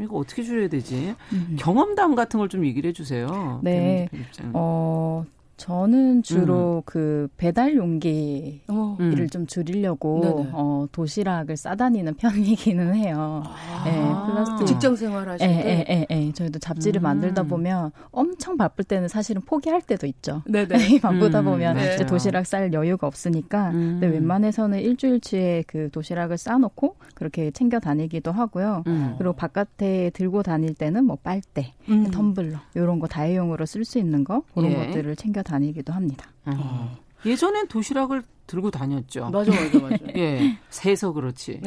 [0.00, 1.14] 참 이거 어떻게 줄여야 되지?
[1.32, 1.56] 음.
[1.58, 3.60] 경험담 같은 걸 좀 얘기를 해주세요.
[3.62, 4.08] 네.
[4.54, 5.24] 어,
[5.60, 6.82] 저는 주로 음.
[6.86, 8.96] 그 배달 용기를 어.
[8.98, 9.28] 음.
[9.30, 13.42] 좀 줄이려고 어, 도시락을 싸다니는 편이기는 해요.
[13.44, 13.84] 아.
[13.84, 13.92] 네,
[14.26, 15.84] 플라스틱 직장 생활 하실 때.
[15.86, 17.02] 예, 예, 예, 저희도 잡지를 음.
[17.02, 20.42] 만들다 보면 엄청 바쁠 때는 사실은 포기할 때도 있죠.
[20.48, 21.00] 네네.
[21.00, 21.44] 바쁘다 음.
[21.44, 21.94] 보면 네.
[21.94, 23.68] 이제 도시락 쌀 여유가 없으니까.
[23.72, 23.98] 음.
[24.00, 28.84] 근데 웬만해서는 일주일치에 그 도시락을 싸놓고 그렇게 챙겨 다니기도 하고요.
[28.86, 29.16] 음.
[29.18, 34.42] 그리고 바깥에 들고 다닐 때는 뭐 빨대, 텀블러 이런 거 다회용으로 쓸 수 있는 거
[34.54, 34.86] 그런 예.
[34.86, 36.26] 것들을 챙겨 다니기도 합니다.
[36.46, 36.96] 어.
[37.26, 39.30] 예전엔 도시락을 들고 다녔죠.
[39.30, 39.96] 맞아, 맞아, 맞아.
[40.16, 41.60] 예, 새서 그렇지.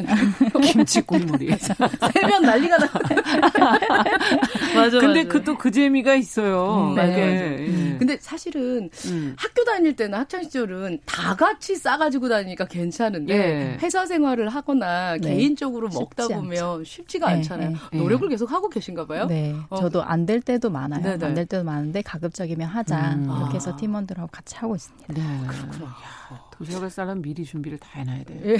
[0.61, 1.49] 김치 국물이.
[2.13, 2.87] 세면 난리가 나.
[4.75, 6.89] 맞아, 근데 그 또 그 재미가 있어요.
[6.91, 7.19] 음, 네, 맞아.
[7.19, 7.57] 예.
[7.67, 7.95] 음.
[7.99, 9.35] 근데 사실은 음.
[9.37, 13.77] 학교 다닐 때나 학창 시절은 다 같이 싸가지고 다니니까 괜찮은데 예.
[13.81, 15.35] 회사 생활을 하거나 네.
[15.35, 16.83] 개인적으로 먹다 보면 않죠.
[16.83, 17.77] 쉽지가 네, 않잖아요.
[17.91, 17.97] 네.
[17.97, 19.25] 노력을 계속 하고 계신가 봐요.
[19.27, 19.75] 네, 어.
[19.77, 21.11] 저도 안 될 때도 많아요.
[21.21, 23.23] 안 될 때도 많은데 가급적이면 하자 음.
[23.39, 23.75] 이렇게 해서 아.
[23.75, 25.13] 팀원들하고 같이 하고 있습니다.
[25.13, 25.95] 네, 그렇구나.
[26.53, 28.39] 도시락을 싸려면 미리 준비를 다 해놔야 돼요.
[28.45, 28.57] 예.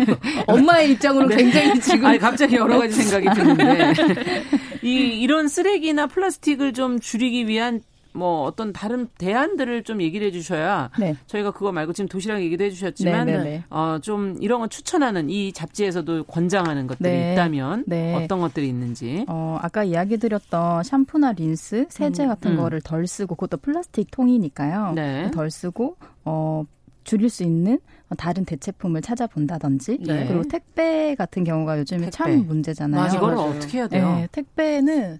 [0.46, 1.36] 엄마의 입장으로 네.
[1.36, 2.06] 굉장히 지금.
[2.06, 3.92] 아니, 갑자기 여러 가지 생각이 드는데.
[4.82, 7.82] 이, 이런 쓰레기나 플라스틱을 좀 줄이기 위한
[8.14, 11.16] 뭐 어떤 다른 대안들을 좀 얘기를 해주셔야 네.
[11.26, 13.64] 저희가 그거 말고 지금 도시락 얘기도 해주셨지만 네, 네, 네.
[13.70, 17.32] 어, 좀 이런 거 추천하는 이 잡지에서도 권장하는 것들이 네.
[17.32, 18.14] 있다면 네.
[18.14, 22.28] 어떤 것들이 있는지 어, 아까 이야기 드렸던 샴푸나 린스 세제 음.
[22.28, 22.56] 같은 음.
[22.58, 24.94] 거를 덜 쓰고 그것도 플라스틱 통이니까요
[25.32, 26.64] 덜 쓰고 어
[27.04, 27.78] 줄일 수 있는
[28.16, 30.26] 다른 대체품을 찾아본다든지 네.
[30.26, 32.16] 그리고 택배 같은 경우가 요즘에 택배.
[32.16, 33.00] 참 문제잖아요.
[33.00, 34.14] 맞아, 이거를 어떻게 해야 돼요?
[34.16, 35.18] 네, 택배는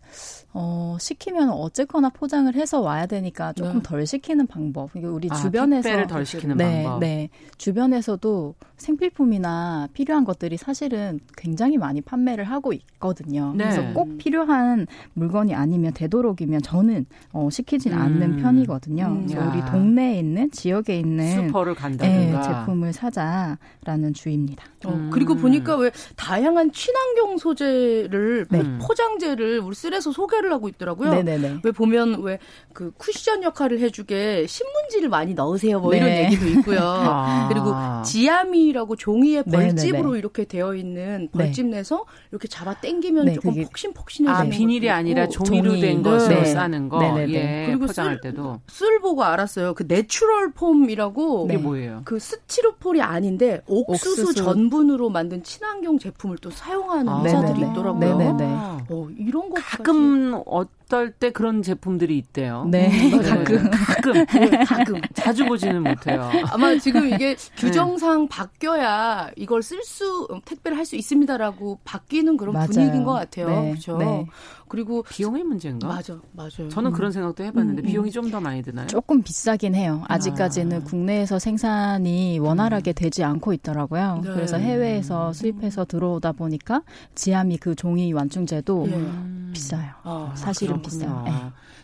[0.53, 3.83] 어, 시키면 어쨌거나 포장을 해서 와야 되니까 조금 네.
[3.83, 4.91] 덜 시키는 방법.
[4.95, 7.01] 우리 아, 주변에서 택배를 덜 시키는 네, 방법.
[7.01, 7.29] 네.
[7.59, 13.53] 주변에서도 생필품이나 필요한 것들이 사실은 굉장히 많이 판매를 하고 있거든요.
[13.57, 13.65] 네.
[13.65, 17.99] 그래서 꼭 필요한 물건이 아니면 되도록이면 저는 어, 시키진 음.
[17.99, 19.07] 않는 편이거든요.
[19.07, 19.27] 음.
[19.27, 22.47] 그래서 우리 동네에 있는 지역에 있는 슈퍼를 간다든가 네,
[22.85, 24.65] 제품을 사자라는 주의입니다.
[24.85, 25.11] 어, 음.
[25.11, 28.63] 그리고 보니까 왜 다양한 친환경 소재를 네.
[28.79, 31.11] 포장재를 우리 쓸에서 소개를 하고 있더라고요.
[31.11, 31.61] 네네네.
[31.65, 32.39] 왜 보면 왜
[32.75, 35.81] 그 쿠션 역할을 해주게 신문지를 많이 넣으세요.
[35.81, 35.99] 뭐 네.
[35.99, 36.81] 이런 얘기도 있고요.
[36.83, 37.49] 아.
[37.49, 37.73] 그리고
[38.05, 40.19] 지아미라고 종이에 벌집으로 네네네.
[40.19, 41.45] 이렇게 되어 있는 네.
[41.45, 45.81] 벌집 내서 이렇게 잡아 당기면 네, 조금 폭신폭신해지는 아, 비닐이 아니라 종이로 종이.
[45.81, 46.45] 된 것으로 네.
[46.47, 46.99] 싸는 거.
[47.01, 47.33] 네네네.
[47.33, 49.75] 예, 그리고 포장할 쓸, 때도 쓸 보고 알았어요.
[49.75, 52.03] 그 natural foam이라고 이게 뭐예요?
[52.05, 57.23] 그 스티로폼이 아닌데 옥수수, 옥수수, 전분으로 만든 친환경 제품을 또 사용하는 아.
[57.23, 58.17] 회사들이 있더라고요.
[58.19, 58.45] 네네네.
[58.89, 62.67] 어, 이런 거 가끔 어떨 때 그런 제품들이 있대요.
[62.71, 63.71] 네, 음, 가끔.
[63.71, 64.13] 가끔.
[64.27, 65.01] 네, 가끔.
[65.15, 66.31] 자주 보지는 못해요.
[66.51, 67.55] 아마 지금 이게 네.
[67.57, 68.29] 규정상 네.
[68.31, 72.67] 바뀌어야 이걸 쓸 수, 택배를 할 수 있습니다라고 바뀌는 그런 맞아요.
[72.69, 73.49] 분위기인 것 같아요.
[73.49, 73.71] 네.
[73.71, 73.97] 그렇죠.
[73.97, 74.27] 네.
[74.69, 75.87] 그리고 비용의 문제인가?
[75.89, 76.69] 맞아, 맞아요.
[76.71, 76.93] 저는 음.
[76.95, 77.87] 그런 생각도 해봤는데 음, 음.
[77.87, 78.87] 비용이 좀 더 많이 드나요?
[78.87, 80.03] 조금 비싸긴 해요.
[80.09, 80.85] 아직까지는 아.
[80.85, 82.95] 국내에서 생산이 원활하게 음.
[82.95, 84.21] 되지 않고 있더라고요.
[84.25, 84.31] 네.
[84.33, 86.83] 그래서 해외에서 수입해서 들어오다 보니까
[87.15, 89.53] 지아미 그 종이 완충재도 예.
[89.53, 89.91] 비싸요.
[90.03, 91.23] 아, 사실은 좀 비싸요.
[91.25, 91.33] 네.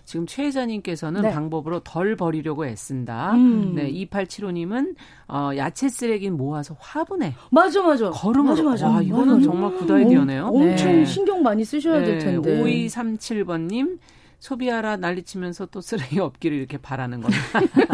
[0.05, 1.30] 지금 최 회장님께서는 네.
[1.30, 3.32] 방법으로 덜 버리려고 애쓴다.
[3.34, 3.74] 음.
[3.76, 4.97] 네, 2875님은
[5.28, 7.34] 어, 야채 쓰레기는 모아서 화분에.
[7.51, 8.11] 맞아, 맞아.
[8.11, 8.54] 거름으로.
[8.55, 8.88] 맞아, 맞아.
[8.88, 9.45] 와, 이거는 맞아.
[9.45, 10.47] 정말 good 아이디어네요.
[10.47, 11.05] 어, 엄청 네.
[11.05, 12.61] 신경 많이 쓰셔야 될 텐데.
[12.62, 13.99] 5237번님,
[14.41, 17.43] 소비하라 난리치면서 또 쓰레기 없기를 이렇게 바라는 겁니다.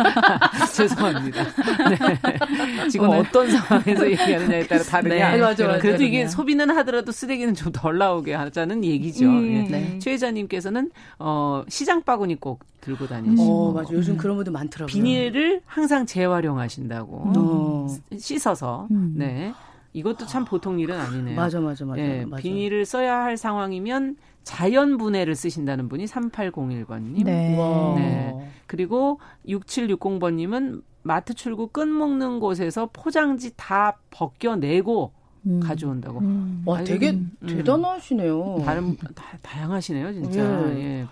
[0.75, 1.45] 죄송합니다.
[1.45, 2.89] 네.
[2.89, 3.19] 지금 오늘.
[3.21, 5.33] 어떤 상황에서 얘기하느냐에 따라 다르냐.
[5.33, 9.27] 네, 맞아, 맞아, 그래도 이게 소비는 하더라도 쓰레기는 좀 덜 나오게 하자는 얘기죠.
[9.27, 9.63] 음, 예.
[9.71, 9.99] 네.
[9.99, 13.43] 최 회장님께서는 어, 시장 바구니 꼭 들고 다니시고.
[13.43, 13.93] 어, 맞아.
[13.93, 14.87] 요즘 그런 분들 많더라고요.
[14.87, 17.33] 비닐을 항상 재활용하신다고.
[17.35, 18.17] 음.
[18.19, 18.87] 씻어서.
[18.93, 19.15] 음.
[19.17, 19.53] 네.
[19.93, 21.35] 이것도 참 보통 일은 아니네요.
[21.35, 22.01] 맞아, 맞아, 맞아.
[22.01, 22.41] 예, 맞아.
[22.41, 24.17] 비닐을 써야 할 상황이면
[24.47, 27.25] 자연 분해를 쓰신다는 분이 3801번님.
[27.25, 27.57] 네.
[27.97, 28.51] 네.
[28.69, 29.19] 그리고
[29.49, 35.11] 6760번님은 마트 출구 끈 묶는 곳에서 포장지 다 벗겨내고
[35.49, 35.61] 음.
[35.61, 36.21] 가져온다고.
[36.21, 36.63] 음.
[36.65, 37.37] 와, 되게 음.
[37.45, 38.63] 대단하시네요.
[38.65, 40.41] 다른 다, 다양하시네요, 진짜.
[40.75, 40.79] 예.
[40.79, 41.07] 예.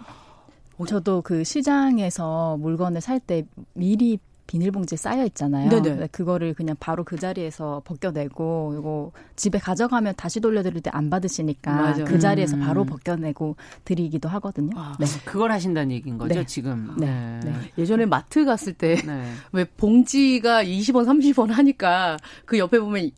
[0.86, 4.18] 저도 그 시장에서 물건을 살 때 미리
[4.54, 5.68] 비닐봉지에 쌓여 있잖아요.
[5.68, 6.08] 네네.
[6.12, 12.04] 그거를 그냥 바로 그 자리에서 벗겨내고 이거 집에 가져가면 다시 돌려드릴 때 안 받으시니까 맞아.
[12.04, 12.60] 그 자리에서 음.
[12.60, 14.70] 바로 벗겨내고 드리기도 하거든요.
[14.76, 15.06] 아, 네.
[15.24, 16.46] 그걸 하신다는 얘기인 거죠, 네.
[16.46, 16.94] 지금.
[16.96, 17.40] 네.
[17.42, 17.50] 네.
[17.50, 17.52] 네.
[17.76, 19.64] 예전에 마트 갔을 때왜 네.
[19.76, 23.10] 봉지가 20원, 30원 하니까 그 옆에 보면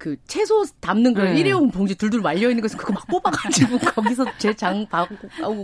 [0.00, 1.38] 그 채소 담는 그 네.
[1.38, 5.14] 일회용 봉지 둘둘 말려 있는 것을 그거 막 뽑아가지고 거기서 제 장 봐고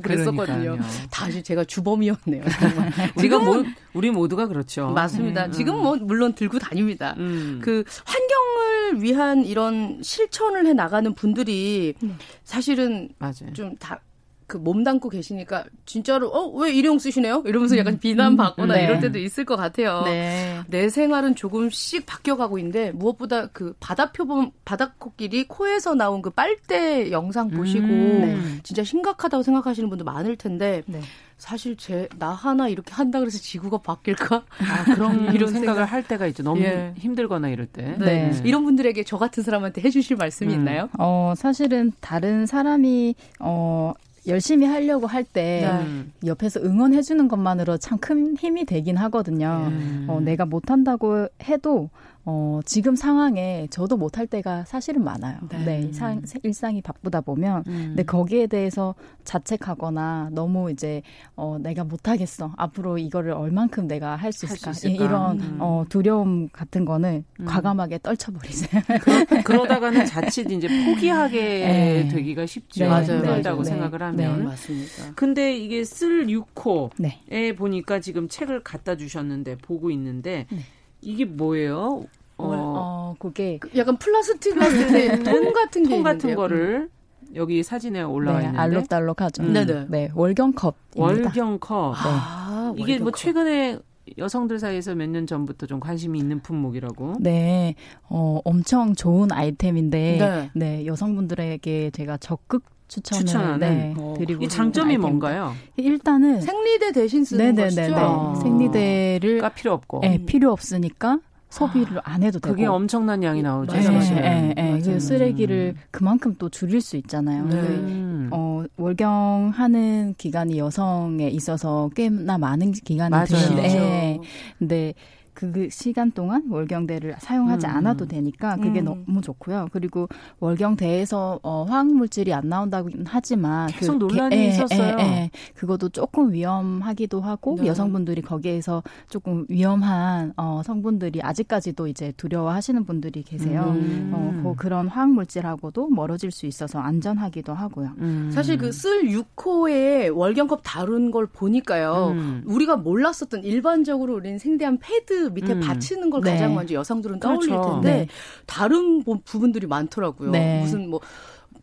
[0.03, 0.79] 그랬었거든요.
[1.11, 2.43] 다시 제가 주범이었네요.
[3.17, 3.65] 우리가 뭐
[3.95, 4.91] 우리 모두가 그렇죠.
[4.91, 5.47] 맞습니다.
[5.47, 5.53] 음.
[5.53, 7.15] 지금 뭐 물론 들고 다닙니다.
[7.17, 7.61] 음.
[7.65, 12.11] 그 환경을 위한 이런 실천을 해 나가는 분들이 네.
[12.45, 13.09] 사실은
[13.55, 14.01] 좀다
[14.47, 17.43] 그 몸담고 계시니까 진짜로 어 왜 일회용 쓰시네요?
[17.47, 17.99] 이러면서 약간 음.
[17.99, 18.85] 비난받거나 네.
[18.85, 20.03] 이럴 때도 있을 것 같아요.
[20.05, 20.61] 네.
[20.69, 27.11] 내 생활은 조금씩 바뀌어가고 있는데 무엇보다 그 바다 표범 바다 코끼리 코에서 나온 그 빨대
[27.11, 28.21] 영상 보시고 음.
[28.21, 28.61] 네.
[28.63, 31.01] 진짜 심각하다고 생각하시는 분도 많을 텐데 네.
[31.39, 34.37] 사실 제 나 하나 이렇게 한다 그래서 지구가 바뀔까?
[34.59, 35.93] 아, 그런 이런 생각을 생각.
[35.93, 36.43] 할 때가 있죠.
[36.43, 36.95] 너무 예.
[36.97, 37.97] 힘들거나 이럴 때.
[37.99, 38.31] 네.
[38.31, 38.41] 네.
[38.45, 40.61] 이런 분들에게 저 같은 사람한테 해주실 말씀이 음.
[40.61, 40.89] 있나요?
[40.99, 43.93] 어 사실은 다른 사람이 어
[44.27, 46.05] 열심히 하려고 할때 네.
[46.27, 49.67] 옆에서 응원해 주는 것만으로 참 큰 힘이 되긴 하거든요.
[49.71, 50.07] 음.
[50.09, 51.91] 어, 내가 못 한다고 해도
[52.29, 55.39] 어, 지금 상황에 저도 못할 때가 사실은 많아요.
[55.49, 55.65] 네.
[55.65, 57.63] 네 상, 일상이 바쁘다 보면.
[57.69, 57.85] 음.
[57.89, 61.03] 근데 거기에 대해서 자책하거나 너무 이제,
[61.37, 62.53] 어, 내가 못하겠어.
[62.57, 64.73] 앞으로 이거를 얼만큼 내가 할 수 있을까.
[64.73, 65.05] 수 있을까?
[65.05, 65.57] 이 런, 음.
[65.61, 67.45] 어, 두려움 같은 거는 음.
[67.45, 68.83] 과감하게 떨쳐버리세요.
[69.45, 72.09] 그러, 다가는 자칫 이제 포기하게 네.
[72.09, 72.85] 되기가 쉽죠.
[72.85, 72.91] 네.
[72.91, 73.19] 맞아요.
[73.19, 73.71] 힘들다고 네.
[73.71, 74.39] 생각을 하면.
[74.41, 74.45] 네.
[74.45, 75.13] 맞습니다.
[75.15, 80.59] 근데 이게 쓸 6호에 보니까 지금 책을 갖다 주셨는데, 보고 있는데, 네.
[81.01, 82.05] 이게 뭐예요?
[82.39, 86.91] 어, 어 그게 그 약간 플라스틱 같은 통 같은 통 같은 거를
[87.35, 89.43] 여기 사진에 올라와 네, 있는데 알록달록하죠.
[89.43, 89.53] 음.
[89.53, 89.87] 네네.
[89.89, 90.77] 네, 월경컵.
[90.97, 91.93] 월경컵.
[91.93, 91.99] 네.
[92.03, 93.03] 아, 이게 월경컵.
[93.03, 93.79] 뭐 최근에
[94.19, 97.17] 여성들 사이에서 몇 년 전부터 좀 관심이 있는 품목이라고.
[97.21, 97.75] 네,
[98.09, 103.59] 어, 엄청 좋은 아이템인데, 네, 네 여성분들에게 제가 적극 추천을 추천하는?
[103.59, 104.15] 네, 어.
[104.17, 105.55] 드리고 이 장점이 뭔가요?
[105.77, 107.91] 일단은 생리대 대신 쓰는 네네네네.
[107.91, 107.97] 것이죠.
[107.97, 108.35] 아.
[108.43, 110.01] 생리대를 까 필요 없고.
[110.01, 111.19] 네, 필요 없으니까
[111.49, 113.75] 소비를 안 해도 되고 그게 엄청난 양이 나오죠.
[113.75, 114.17] 네, 사실.
[114.17, 114.99] 네, 네, 네.
[114.99, 117.47] 쓰레기를 그만큼 또 줄일 수 있잖아요.
[117.47, 118.29] 네.
[118.31, 124.21] 어, 월경하는 기간이 여성에 있어서 꽤나 많은 기간이 드는데, 네.
[124.59, 124.95] 근데
[125.37, 127.71] 그 시간 동안 월경대를 사용하지 음.
[127.73, 128.85] 않아도 되니까 그게 음.
[129.07, 129.69] 너무 좋고요.
[129.73, 130.09] 그리고
[130.41, 134.99] 월경대에서 어, 화학 물질이 안 나온다고 하지만 계속 그, 논란이 에, 예, 있었어요.
[134.99, 135.31] 에, 예, 에, 예.
[135.55, 137.67] 그것도 조금 위험하기도 하고 네.
[137.67, 143.75] 여성분들이 거기에서 조금 위험한 어, 성분들이 아직까지도 이제 두려워하시는 분들이 계세요.
[143.77, 144.11] 음.
[144.15, 147.93] 어, 그, 그런 화학 물질하고도 멀어질 수 있어서 안전하기도 하고요.
[147.99, 148.31] 음.
[148.33, 152.13] 사실 그 쓸 6호의 월경컵 다룬 걸 보니까요.
[152.13, 152.43] 음.
[152.47, 155.61] 우리가 몰랐었던 일반적으로 우리는 생대한 패드 밑에 음.
[155.61, 156.33] 받치는 걸 네.
[156.33, 157.73] 가장 먼저 여성들은 떠올릴 그렇죠.
[157.73, 158.09] 텐데 네.
[158.47, 160.31] 다른 부분들이 많더라고요.
[160.31, 160.61] 네.
[160.61, 161.01] 무슨 뭐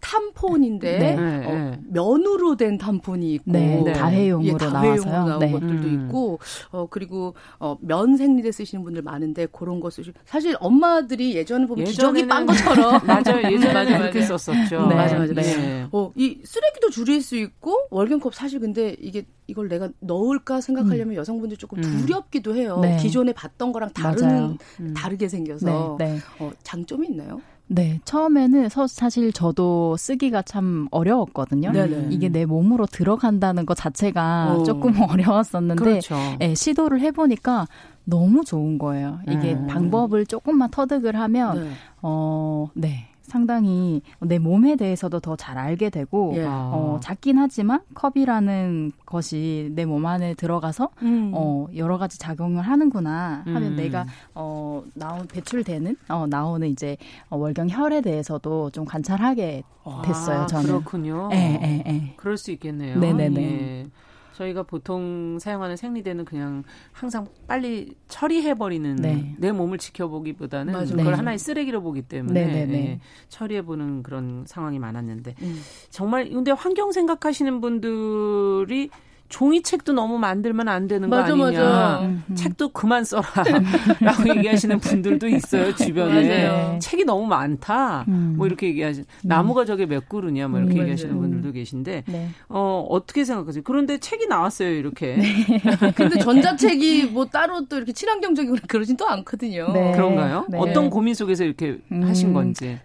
[0.04, 1.16] 탐폰인데 네.
[1.16, 1.80] 어, 네.
[1.89, 3.93] 면으로 된 탐폰이 있고 네, 네.
[3.93, 5.51] 다회용으로 예, 다회용으로 나온 네.
[5.51, 6.06] 것들도 음.
[6.06, 6.39] 있고
[6.72, 11.86] 어 그리고 어, 면 생리대 쓰시는 분들 많은데 그런 거 쓰시 사실 엄마들이 예전에 보면
[11.86, 14.95] 기저귀 빤 것처럼 맞아요 예전에 그렇게 썼었죠 네.
[14.95, 15.88] 맞아 맞아 네.
[15.91, 21.18] 어 이 쓰레기도 줄일 수 있고 월경컵 사실 근데 이게 이걸 내가 넣을까 생각하려면 음.
[21.18, 21.84] 여성분들 조금 음.
[21.84, 24.93] 두렵기도 해요 기존에 봤던 거랑 다른 음.
[24.95, 25.97] 다르게 생겨서
[26.39, 27.41] 어, 장점이 있나요?
[27.68, 31.72] 네, 처음에는 서, 사실 저도 쓰기가 참 어려웠거든요.
[31.72, 32.09] 네네.
[32.11, 34.64] 이게 내 몸으로 들어간다는 것 자체가 오.
[34.64, 36.16] 조금 어려웠었는데 그렇죠.
[36.39, 37.68] 네, 시도를 해보니까
[38.03, 39.20] 너무 좋은 거예요.
[39.30, 39.68] 이게 음.
[39.68, 41.72] 방법을 조금만 터득을 하면 네.
[42.01, 43.12] 어, 네.
[43.24, 46.45] 상당히 내 몸에 대해서도 더 잘 알게 되고 예.
[46.47, 51.32] 어, 작긴 하지만 컵이라는 것이 내 몸 안에 들어가서 음.
[51.34, 53.76] 어, 여러 가지 작용을 하는구나 하면 음.
[53.76, 54.05] 내가
[54.36, 56.97] 어, 나온 배출되는 어, 나오는 이제
[57.30, 59.63] 어, 월경 혈에 대해서도 좀 관찰하게
[60.05, 60.41] 됐어요.
[60.41, 61.30] 아, 저는 그렇군요.
[61.34, 62.13] 예, 예, 예.
[62.17, 62.99] 그럴 수 있겠네요.
[62.99, 63.41] 네네네.
[63.41, 63.86] 예.
[64.34, 69.36] 저희가 보통 사용하는 생리대는 그냥 항상 빨리 처리해버리는 네.
[69.38, 70.96] 내 몸을 지켜보기보다는 맞아.
[70.96, 71.18] 그걸 네.
[71.18, 72.86] 하나의 쓰레기로 보기 때문에 네, 네, 네.
[72.86, 75.62] 예, 처리해보는 그런 상황이 많았는데 음.
[75.90, 78.90] 정말 근데 환경 생각하시는 분들이
[79.30, 81.45] 종이책도 너무 만들면 안 되는 거 맞아, 아니냐.
[81.45, 81.99] 맞아.
[82.01, 82.36] 음, 음.
[82.36, 83.24] 책도 그만 써라.
[83.99, 86.47] 라고 얘기하시는 분들도 있어요, 주변에.
[86.47, 86.80] 맞아요.
[86.80, 88.05] 책이 너무 많다.
[88.07, 88.36] 음.
[88.38, 90.47] 뭐 이렇게 얘기하시 나무가 저게 몇 그루냐.
[90.47, 92.30] 뭐 이렇게 음, 얘기하시는 분들도 계신데, 네.
[92.49, 93.63] 어, 어떻게 생각하세요?
[93.63, 95.15] 그런데 책이 나왔어요, 이렇게.
[95.15, 95.34] 네.
[95.95, 99.71] 근데 전자책이 뭐 따로 또 이렇게 친환경적이고 그러진 또 않거든요.
[99.74, 99.93] 네.
[99.93, 100.45] 그런가요?
[100.49, 100.59] 네.
[100.59, 102.80] 어떤 고민 속에서 이렇게 하신 건지.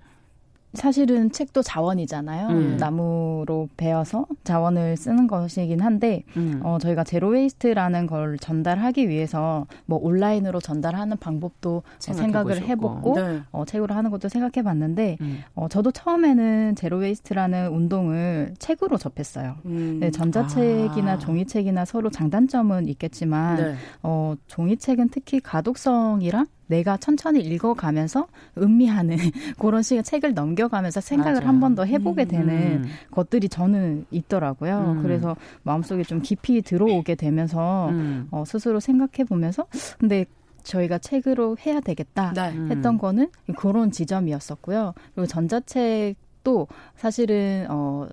[0.74, 2.48] 사실은 책도 자원이잖아요.
[2.48, 2.76] 음.
[2.78, 6.60] 나무로 베어서 자원을 쓰는 것이긴 한데 음.
[6.62, 13.40] 어, 저희가 zero waste라는 걸 전달하기 위해서 뭐 온라인으로 전달하는 방법도 생각을 해보고 네.
[13.50, 15.38] 어, 책으로 하는 것도 생각해봤는데 음.
[15.54, 19.56] 어, 저도 처음에는 zero waste라는 운동을 책으로 접했어요.
[19.64, 19.98] 음.
[20.00, 21.18] 네, 전자책이나 아.
[21.18, 23.74] 종이책이나 서로 장단점은 있겠지만 네.
[24.02, 29.16] 어, 종이책은 특히 가독성이랑 내가 천천히 읽어가면서 음미하는
[29.58, 32.28] 그런 식의 책을 넘겨가면서 생각을 한 번 더 해보게 음.
[32.28, 32.48] 되는
[32.84, 32.88] 음.
[33.10, 34.94] 것들이 저는 있더라고요.
[34.98, 35.02] 음.
[35.02, 38.28] 그래서 마음속에 좀 깊이 들어오게 되면서 음.
[38.30, 39.66] 어, 스스로 생각해 보면서
[39.98, 40.24] 근데
[40.62, 42.52] 저희가 책으로 해야 되겠다 네.
[42.70, 42.98] 했던 음.
[42.98, 44.94] 거는 그런 지점이었었고요.
[45.14, 48.06] 그리고 전자책도 사실은 어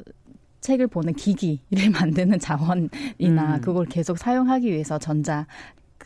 [0.61, 1.59] 책을 보는 기기를
[1.91, 3.61] 만드는 자원이나 음.
[3.61, 5.45] 그걸 계속 사용하기 위해서 전자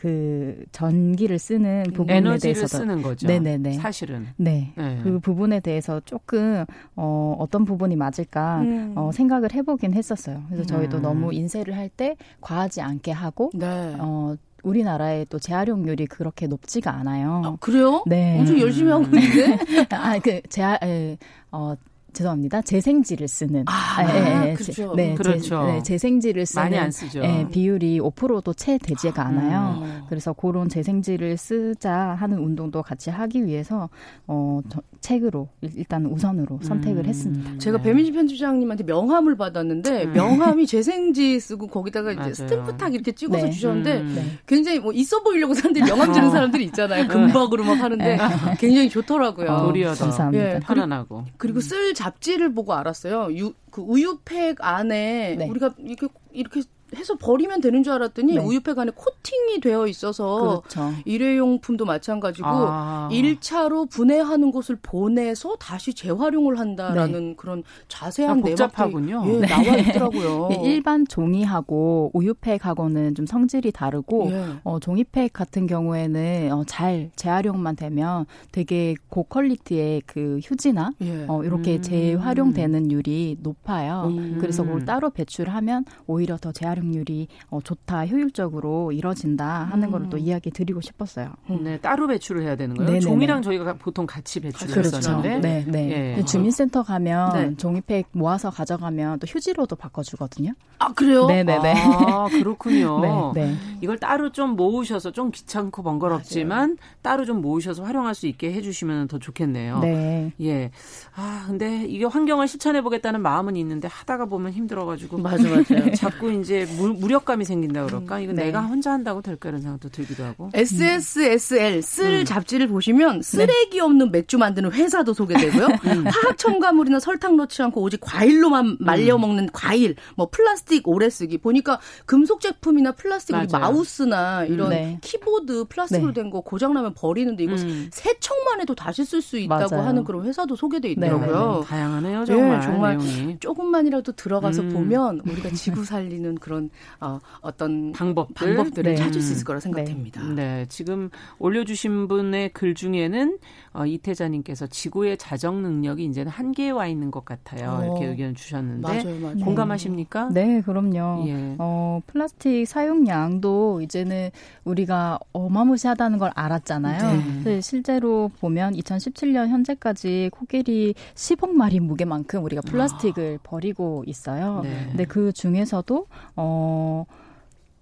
[0.00, 3.26] 그 전기를 쓰는 부분에 에너지를 대해서도 쓰는 거죠.
[3.26, 3.74] 네네네.
[3.74, 4.28] 사실은.
[4.36, 4.72] 네.
[4.74, 4.98] 네.
[5.02, 6.64] 그 부분에 대해서 조금
[6.96, 8.92] 어 어떤 부분이 맞을까 음.
[8.96, 10.42] 어 생각을 해보긴 했었어요.
[10.48, 11.02] 그래서 저희도 음.
[11.02, 13.66] 너무 인쇄를 할 때 과하지 않게 하고 네.
[13.98, 17.42] 어 우리나라의 또 재활용률이 그렇게 높지가 않아요.
[17.44, 18.04] 아, 그래요?
[18.06, 18.38] 네.
[18.38, 19.58] 엄청 열심히 하고 있는데?
[19.90, 21.16] 아, 그, 재활, 에,
[21.50, 21.74] 어,
[22.12, 22.62] 죄송합니다.
[22.62, 24.94] 재생지를 쓰는 아, 예, 예, 그렇죠.
[24.94, 25.66] 네, 그렇죠.
[25.66, 27.20] 제, 네, 재생지를 쓰는 많이 안 쓰죠.
[27.22, 29.82] 예, 비율이 5%도 채 되지가 않아요.
[29.82, 30.02] 음.
[30.08, 33.88] 그래서 그런 재생지를 쓰자 하는 운동도 같이 하기 위해서
[34.26, 37.06] 어 저, 책으로 일단 우선으로 선택을 음.
[37.06, 37.58] 했습니다.
[37.58, 37.84] 제가 네.
[37.84, 40.12] 배민지 편집장님한테 명함을 받았는데 음.
[40.12, 43.50] 명함이 재생지 쓰고 거기다가 이제 스탬프 탁 이렇게 찍어서 네.
[43.50, 44.12] 주셨는데 음.
[44.14, 44.38] 네.
[44.46, 46.30] 굉장히 뭐 있어 보이려고 사람들이 명함 주는 어.
[46.30, 47.08] 사람들이 있잖아요.
[47.08, 48.18] 금박으로 막 하는데 네.
[48.58, 49.50] 굉장히 좋더라고요.
[49.50, 50.04] 어, 도리하다.
[50.04, 50.54] 감사합니다.
[50.54, 51.24] 예, 편안하고.
[51.36, 53.36] 그리고 쓸 잡지를 보고 알았어요.
[53.36, 55.48] 유, 그 우유팩 안에 네.
[55.48, 56.62] 우리가 이렇게 이렇게
[56.96, 58.40] 해서 버리면 되는 줄 알았더니 네.
[58.40, 60.92] 우유팩 안에 코팅이 되어 있어서 그렇죠.
[61.04, 63.08] 일회용품도 마찬가지고 아.
[63.12, 67.34] 1차로 분해하는 곳을 보내서 다시 재활용을 한다라는 네.
[67.36, 69.22] 그런 자세한 복잡하군요.
[69.26, 69.46] 예, 네.
[69.46, 70.48] 나와 있더라고요.
[70.48, 74.44] 네, 일반 종이하고 우유팩하고는 좀 성질이 다르고 예.
[74.64, 81.26] 어, 종이팩 같은 경우에는 어, 잘 재활용만 되면 되게 고퀄리티의 그 휴지나 예.
[81.28, 81.82] 어, 이렇게 음.
[81.82, 84.04] 재활용되는 율이 높아요.
[84.08, 84.38] 음.
[84.40, 89.92] 그래서 그걸 따로 배출하면 오히려 더 재활용 발효율이 어, 좋다, 효율적으로 이뤄진다 하는 음.
[89.92, 91.32] 거를 또 이야기 드리고 싶었어요.
[91.50, 91.60] 음.
[91.62, 92.88] 네, 따로 배출을 해야 되는 거예요.
[92.88, 93.00] 네네네.
[93.00, 95.40] 종이랑 저희가 보통 같이 배출했었는데, 그렇죠.
[95.40, 96.16] 네, 네.
[96.18, 96.24] 예.
[96.24, 97.56] 주민센터 가면 네.
[97.56, 100.52] 종이팩 모아서 가져가면 또 휴지로도 바꿔주거든요.
[100.78, 101.26] 아 그래요?
[101.26, 101.74] 네네네.
[101.76, 103.00] 아 그렇군요.
[103.34, 103.54] 네, 네.
[103.82, 106.76] 이걸 따로 좀 모으셔서 좀 귀찮고 번거롭지만 맞아요.
[107.02, 109.80] 따로 좀 모으셔서 활용할 수 있게 해주시면 더 좋겠네요.
[109.80, 110.32] 네.
[110.40, 110.70] 예.
[111.14, 115.92] 아 근데 이게 환경을 실천해 보겠다는 마음은 있는데 하다가 보면 힘들어가지고 맞아 맞아요.
[115.94, 118.20] 자꾸 이제 무, 력감이 생긴다 그럴까?
[118.20, 118.46] 이건 네.
[118.46, 120.50] 내가 혼자 한다고 될까 이런 생각도 들기도 하고.
[120.54, 122.24] SSSL 쓸 음.
[122.24, 123.80] 잡지를 보시면 쓰레기 네.
[123.80, 125.66] 없는 맥주 만드는 회사도 소개되고요.
[125.86, 126.06] 음.
[126.06, 129.22] 화학 첨가물이나 설탕 넣지 않고 오직 과일로만 말려 음.
[129.22, 134.98] 먹는 과일, 뭐 플라스틱 오래 쓰기 보니까 금속 제품이나 플라스틱 마우스나 이런 네.
[135.00, 136.22] 키보드 플라스틱으로 네.
[136.22, 137.88] 된거 고장 나면 버리는데 이거 음.
[137.92, 139.88] 세척만 해도 다시 쓸 수 있다고 맞아요.
[139.88, 141.60] 하는 그런 회사도 소개돼 네, 있더라고요.
[141.60, 142.60] 네, 다양하네요, 정말.
[142.60, 142.98] 정말.
[143.40, 144.68] 조금만이라도 들어가서 음.
[144.70, 148.96] 보면 우리가 지구 살리는 그런 그런 어, 어떤 방법들, 방법들을 네.
[148.96, 150.22] 찾을 수 있을 거라 생각됩니다.
[150.22, 150.34] 네.
[150.34, 150.66] 네.
[150.68, 151.08] 지금
[151.38, 153.38] 올려주신 분의 글 중에는
[153.72, 157.70] 어, 이태자님께서 지구의 자정 능력이 이제는 한계에 와 있는 것 같아요.
[157.70, 157.84] 어.
[157.84, 159.44] 이렇게 의견 주셨는데 맞아요, 맞아요.
[159.44, 160.30] 공감하십니까?
[160.32, 161.24] 네, 그럼요.
[161.28, 161.54] 예.
[161.58, 164.30] 어, 플라스틱 사용량도 이제는
[164.64, 167.42] 우리가 어마무시하다는 걸 알았잖아요.
[167.44, 167.60] 네.
[167.60, 173.48] 실제로 보면 2017년 현재까지 코끼리 10억 마리 무게만큼 우리가 플라스틱을 아.
[173.48, 174.62] 버리고 있어요.
[174.64, 174.86] 네.
[174.88, 177.04] 근데 그 중에서도 어,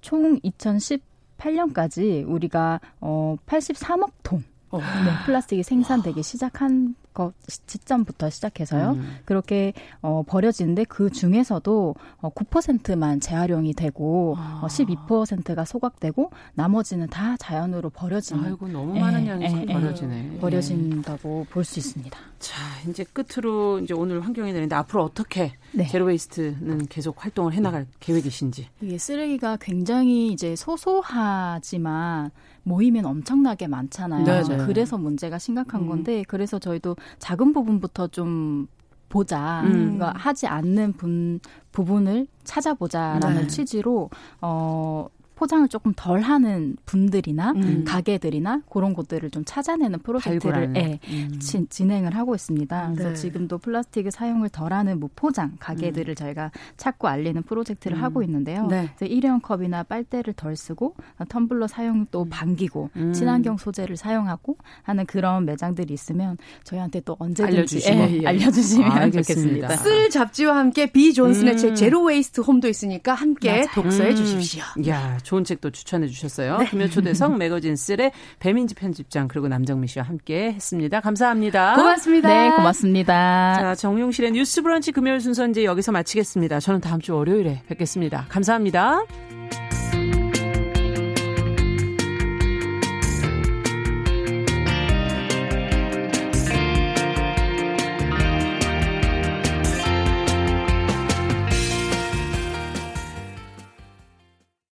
[0.02, 4.78] 총 2018년까지 우리가 어, 83억 톤 어.
[4.78, 8.90] 네, 플라스틱이 생산되기 시작한 것 시점부터 시작해서요.
[8.92, 9.16] 음.
[9.24, 14.60] 그렇게 어, 버려지는데 그 중에서도 어, 9%만 재활용이 되고 아.
[14.62, 18.44] 어, 12%가 소각되고 나머지는 다 자연으로 버려지는.
[18.44, 20.38] 아이고 너무 많은 예, 양이 예, 예, 버려지네.
[20.40, 22.16] 버려진다고 볼 수 있습니다.
[22.38, 22.54] 자
[22.88, 25.86] 이제 끝으로 이제 오늘 환경이 되는데 앞으로 어떻게 네.
[25.88, 28.68] 제로웨이스트는 계속 활동을 해나갈 계획이신지.
[28.80, 32.30] 이게 쓰레기가 굉장히 이제 소소하지만
[32.68, 34.24] 모이면 엄청나게 많잖아요.
[34.24, 34.66] 네, 네.
[34.66, 35.88] 그래서 문제가 심각한 음.
[35.88, 38.68] 건데 그래서 저희도 작은 부분부터 좀
[39.08, 39.62] 보자.
[39.64, 39.72] 음.
[39.72, 41.40] 그러니까 하지 않는 분,
[41.72, 43.46] 부분을 찾아보자라는 네.
[43.46, 44.10] 취지로
[44.40, 45.08] 어
[45.38, 47.84] 포장을 조금 덜 하는 분들이나 음.
[47.86, 51.38] 가게들이나 그런 곳들을 좀 찾아내는 프로젝트를 예, 음.
[51.38, 52.90] 지, 진행을 하고 있습니다.
[52.94, 53.14] 그래서 네.
[53.14, 56.14] 지금도 플라스틱을 사용을 덜하는 무포장 가게들을 음.
[56.16, 58.02] 저희가 찾고 알리는 프로젝트를 음.
[58.02, 58.66] 하고 있는데요.
[58.66, 58.90] 네.
[59.00, 60.96] 일회용 컵이나 빨대를 덜 쓰고
[61.28, 62.28] 텀블러 사용도 음.
[62.30, 63.12] 반기고 음.
[63.12, 68.26] 친환경 소재를 사용하고 하는 그런 매장들이 있으면 저희한테 또 언제든지 알려주시면, 예, 예.
[68.26, 69.76] 알려주시면 아, 좋겠습니다.
[69.76, 73.72] 쓸 잡지와 함께 비 존슨의 책 Zero Waste Home도 있으니까 함께 맞아.
[73.80, 74.64] 독서해 주십시오.
[74.88, 76.56] 야 좋은 책도 추천해 주셨어요.
[76.56, 76.64] 네.
[76.70, 81.00] 금요 초대석 매거진 쓸의 배민지 편집장 그리고 남정미 씨와 함께 했습니다.
[81.00, 81.74] 감사합니다.
[81.76, 82.28] 고맙습니다.
[82.28, 83.56] 네, 고맙습니다.
[83.60, 86.60] 자, 정용실의 뉴스 브런치 금요일 순서 이제 여기서 마치겠습니다.
[86.60, 88.24] 저는 다음 주 월요일에 뵙겠습니다.
[88.30, 89.37] 감사합니다.